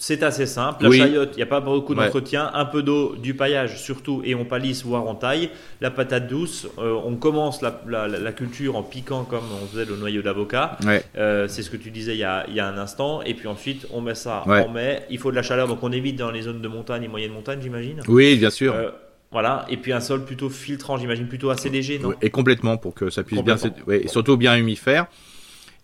[0.00, 0.84] c'est assez simple.
[0.84, 2.50] La chayotte, il n'y a pas beaucoup d'entretien.
[2.54, 5.50] Un peu d'eau, du paillage surtout, et on palisse, voire on taille.
[5.80, 10.22] La patate douce, euh, on commence la, culture en piquant comme on faisait le noyau
[10.22, 10.78] d'avocat.
[11.16, 13.22] Euh, c'est ce que tu disais il y, a, un instant.
[13.22, 15.02] Et puis ensuite, on met ça en mai.
[15.10, 17.32] Il faut de la chaleur, donc on évite dans les zones de montagne et moyenne
[17.32, 18.00] montagne, j'imagine.
[18.06, 18.74] Oui, bien sûr.
[18.74, 18.90] Euh,
[19.32, 22.14] voilà, et puis un sol plutôt filtrant, j'imagine, plutôt assez léger, non?
[22.22, 23.56] Et complètement, pour que ça puisse bien,
[23.90, 25.06] et surtout bien humifère.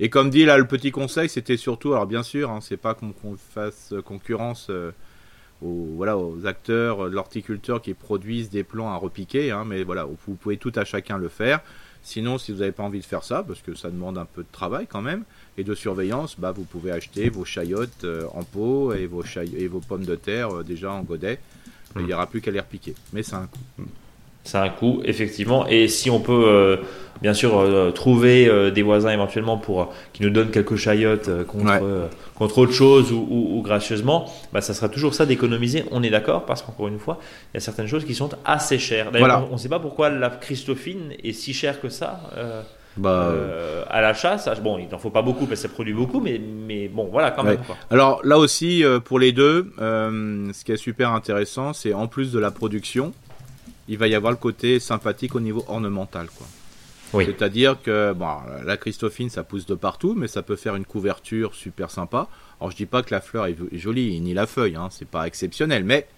[0.00, 2.94] Et comme dit là, le petit conseil, c'était surtout, alors bien sûr, hein, c'est pas
[2.94, 4.90] qu'on fasse concurrence euh,
[5.62, 10.04] aux, voilà, aux acteurs de l'horticulteur qui produisent des plants à repiquer, hein, mais voilà,
[10.04, 11.60] vous pouvez tout à chacun le faire.
[12.02, 14.42] Sinon, si vous n'avez pas envie de faire ça, parce que ça demande un peu
[14.42, 15.24] de travail quand même,
[15.56, 19.22] et de surveillance, bah, vous pouvez acheter vos chayottes euh, en pot et vos,
[19.80, 21.40] pommes de terre euh, déjà en godet.
[21.96, 22.94] Il n'y aura plus qu'à les repiquer.
[23.12, 23.48] Mais c'est un
[24.44, 24.50] coût.
[24.50, 25.66] C'est un coût, effectivement.
[25.66, 26.76] Et si on peut, euh,
[27.22, 32.10] bien sûr, euh, trouver euh, des voisins éventuellement pour qui nous donnent quelques chayottes contre,
[32.34, 35.84] contre autre chose ou, gracieusement, bah, ça sera toujours ça d'économiser.
[35.90, 37.18] On est d'accord parce qu'encore une fois,
[37.52, 39.10] il y a certaines choses qui sont assez chères.
[39.10, 42.20] D'ailleurs, on ne sait pas pourquoi la Christophine est si chère que ça.
[42.96, 43.32] Bah,
[43.88, 46.88] à l'achat, bon, il n'en faut pas beaucoup parce que ça produit beaucoup, mais, mais
[46.88, 47.58] bon, voilà quand même.
[47.90, 52.38] Alors là aussi, pour les deux, ce qui est super intéressant, c'est en plus de
[52.38, 53.12] la production,
[53.88, 56.28] il va y avoir le côté sympathique au niveau ornemental.
[56.36, 56.46] Quoi.
[57.12, 57.26] Oui.
[57.26, 61.54] C'est-à-dire que bon, la Christophine, ça pousse de partout, mais ça peut faire une couverture
[61.54, 62.28] super sympa.
[62.60, 65.26] Alors je dis pas que la fleur est jolie, ni la feuille, hein, c'est pas
[65.26, 66.08] exceptionnel, mais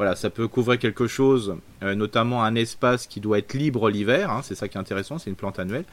[0.00, 4.30] voilà, ça peut couvrir quelque chose, euh, notamment un espace qui doit être libre l'hiver.
[4.30, 5.84] Hein, c'est ça qui est intéressant, c'est une plante annuelle.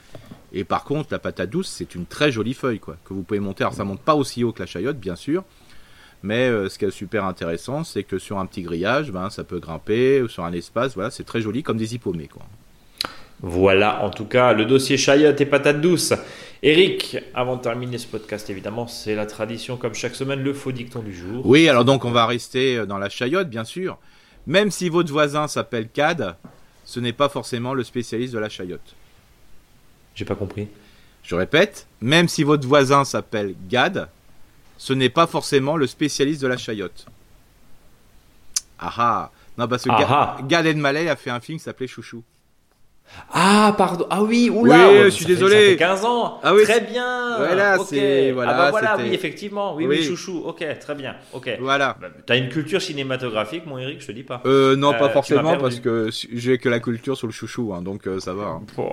[0.54, 3.42] Et par contre, la patate douce, c'est une très jolie feuille, quoi, que vous pouvez
[3.42, 3.66] monter.
[3.66, 5.44] Alors ça monte pas aussi haut que la chayotte, bien sûr,
[6.24, 9.44] mais euh, ce qui est super intéressant, c'est que sur un petit grillage, ben, ça
[9.44, 12.28] peut grimper, ou sur un espace, voilà, c'est très joli comme des hippomées.
[12.28, 12.44] Quoi.
[13.42, 16.14] Voilà, en tout cas, le dossier chayotte et patate douce.
[16.64, 20.72] Eric, avant de terminer ce podcast, évidemment, c'est la tradition, comme chaque semaine, le faux
[20.72, 21.46] dicton du jour.
[21.46, 24.00] Oui, alors donc on va rester dans la chayotte, bien sûr.
[24.48, 26.36] Même si votre voisin s'appelle Cad,
[26.84, 28.96] ce n'est pas forcément le spécialiste de la chayotte.
[30.16, 30.68] J'ai pas compris.
[31.22, 34.08] Je répète, même si votre voisin s'appelle Gad,
[34.78, 37.06] ce n'est pas forcément le spécialiste de la chayotte.
[38.80, 42.24] Ah ah Non, parce que ah, Gad Elmaleh a fait un film qui s'appelait Chouchou.
[43.32, 44.06] Ah, pardon.
[44.10, 44.90] Ah oui, oula.
[44.90, 45.56] Oui, je suis désolé.
[45.56, 46.40] Ça fait 15 ans.
[46.44, 46.64] Ah oui.
[46.64, 47.38] Très bien.
[47.38, 48.52] Voilà, c'est, voilà.
[48.54, 49.76] Ah bah voilà, oui, effectivement.
[49.76, 50.44] Oui, oui, chouchou.
[50.46, 51.16] Ok, très bien.
[51.34, 51.50] Ok.
[51.60, 51.98] Voilà.
[52.00, 54.42] Bah, T'as une culture cinématographique, mon Eric, je te dis pas.
[54.46, 57.82] Euh, non, pas euh, forcément, parce que j'ai que la culture sur le chouchou, hein,
[57.82, 58.46] donc euh, ça va.
[58.46, 58.62] Hein.
[58.78, 58.92] Bon.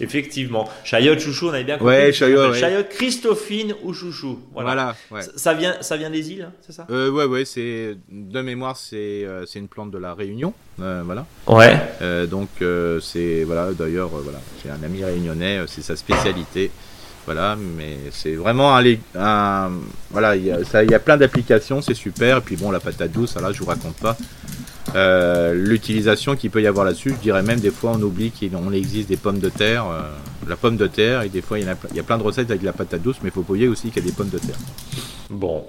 [0.00, 0.68] effectivement.
[0.84, 1.94] Chayotte, chouchou, on avait bien compris.
[1.94, 2.54] Ouais, Chayotte.
[2.54, 4.40] Chayotte, Christophine ou chouchou.
[4.52, 4.96] Voilà.
[5.10, 5.20] ouais.
[5.36, 6.86] ça, vient, ça vient des îles, hein, c'est ça?
[6.90, 10.52] Euh, Ouais, ouais, c'est, de mémoire, c'est, c'est une plante de la Réunion.
[10.78, 11.26] voilà.
[11.46, 12.26] Ouais.
[12.26, 12.48] donc,
[13.00, 16.70] c'est, voilà, d'ailleurs, voilà, j'ai un ami réunionnais, euh, c'est sa spécialité.
[17.24, 19.70] Voilà, mais c'est vraiment un,
[20.10, 22.38] voilà, il y, a, plein d'applications, c'est super.
[22.38, 24.16] Et puis bon, la patate douce, là, je vous raconte pas
[24.96, 27.10] euh, l'utilisation qu'il peut y avoir là-dessus.
[27.10, 30.02] Je dirais même des fois, on oublie qu'il existe des pommes de terre, euh,
[30.48, 32.72] la pomme de terre, et des fois, il y, a, plein de recettes avec la
[32.72, 34.58] patate douce, mais il faut oublier aussi qu'il y a des pommes de terre.
[35.32, 35.66] Bon,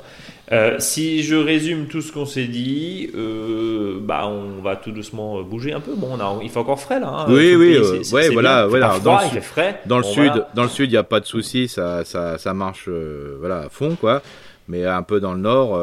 [0.51, 5.41] euh, si je résume tout ce qu'on s'est dit, euh, bah on va tout doucement
[5.41, 5.93] bouger un peu.
[5.95, 7.07] Bon, on a, il fait encore frais là.
[7.07, 7.77] Hein, oui, oui,
[8.11, 8.99] ouais, voilà, voilà.
[8.99, 9.81] dans le, il fait frais.
[9.85, 12.53] Dans le sud, dans le sud, il n'y a pas de souci, ça, ça, ça
[12.53, 14.21] marche, euh, voilà, à fond quoi.
[14.67, 15.79] Mais un peu dans le nord,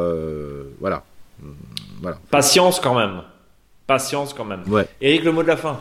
[0.78, 1.03] voilà,
[2.03, 2.18] voilà.
[2.31, 3.22] Patience quand même.
[3.87, 4.62] Patience quand même.
[4.68, 4.87] Ouais.
[5.01, 5.81] Eric, le mot de la fin.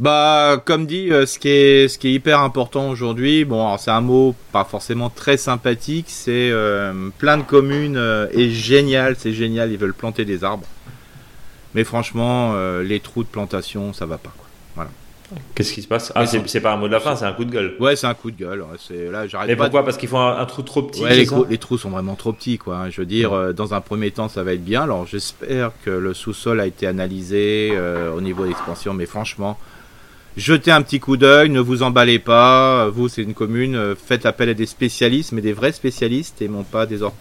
[0.00, 3.92] Bah, comme dit, euh, ce qui est ce qui est hyper important aujourd'hui, bon, c'est
[3.92, 9.32] un mot pas forcément très sympathique, c'est euh, plein de communes euh, et génial, c'est
[9.32, 10.66] génial, ils veulent planter des arbres.
[11.76, 14.46] Mais franchement, les trous de plantation, ça va pas quoi.
[14.76, 14.90] Voilà.
[15.56, 16.12] Qu'est-ce qui se passe?
[16.14, 17.74] Ah, c'est pas un mot de la fin, c'est un coup de gueule.
[17.80, 18.60] Ouais, c'est un coup de gueule.
[18.60, 19.64] ouais, C'est là, j'arrête Mais pas.
[19.64, 19.84] de- pourquoi?
[19.84, 21.02] Parce qu'ils font un, un trou trop petit.
[21.02, 22.76] Ouais, les, ça trous- les trous sont vraiment trop petits, quoi.
[22.76, 22.90] hein.
[22.90, 24.82] Je veux dire, euh, dans un premier temps, ça va être bien.
[24.82, 29.58] Alors, j'espère que le sous-sol a été analysé euh, au niveau d'expansion, mais franchement,
[30.36, 32.88] jetez un petit coup d'œil, ne vous emballez pas.
[32.88, 36.48] Vous, c'est une commune, euh, faites appel à des spécialistes, mais des vrais spécialistes, et
[36.48, 37.14] non pas des, or-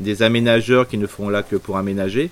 [0.00, 2.30] des aménageurs qui ne font là que pour aménager.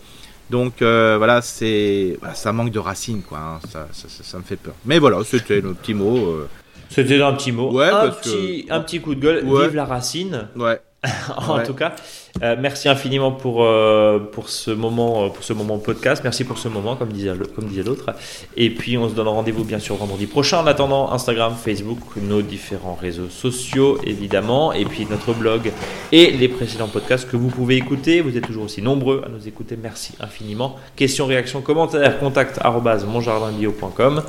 [0.51, 3.39] Donc euh, voilà, c'est voilà, ça manque de racines, quoi.
[3.39, 3.61] hein.
[3.71, 4.75] Ça, ça, ça- ça me fait peur.
[4.85, 6.17] Mais voilà, c'était le petit mot.
[6.29, 6.49] euh,
[6.89, 7.71] C'était un petit mot.
[7.73, 9.45] Ouais, un, parce petit, que- un petit coup de gueule.
[9.45, 9.67] Ouais.
[9.67, 10.49] Vive la racine.
[10.57, 10.81] ouais.
[11.37, 11.63] en Ouais.
[11.63, 11.95] tout cas,
[12.43, 16.23] Euh, merci infiniment pour, euh, pour, ce moment, euh, pour ce moment podcast.
[16.25, 18.15] Merci pour ce moment, comme disait, comme disait l'autre.
[18.57, 20.61] Et puis, on se donne rendez-vous bien sûr vendredi prochain.
[20.61, 24.73] En attendant, Instagram, Facebook, nos différents réseaux sociaux, évidemment.
[24.73, 25.71] Et puis, notre blog
[26.13, 28.23] et les précédents podcasts que vous pouvez écouter.
[28.23, 29.77] Vous êtes toujours aussi nombreux à nous écouter.
[29.81, 30.77] Merci infiniment.
[30.97, 32.59] Questions, réactions, commentaires, contact
[33.07, 34.23] monjardinbio.com.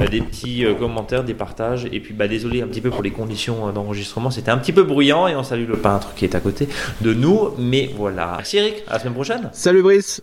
[0.00, 1.86] Euh, des petits commentaires, des partages.
[1.92, 4.30] Et puis, bah, désolé un petit peu pour les conditions d'enregistrement.
[4.30, 6.68] C'était un petit peu bruyant et on salue le peintre qui est à côté
[7.00, 8.34] de nous mais voilà.
[8.36, 9.50] Merci Eric, à la semaine prochaine.
[9.52, 10.22] Salut Brice.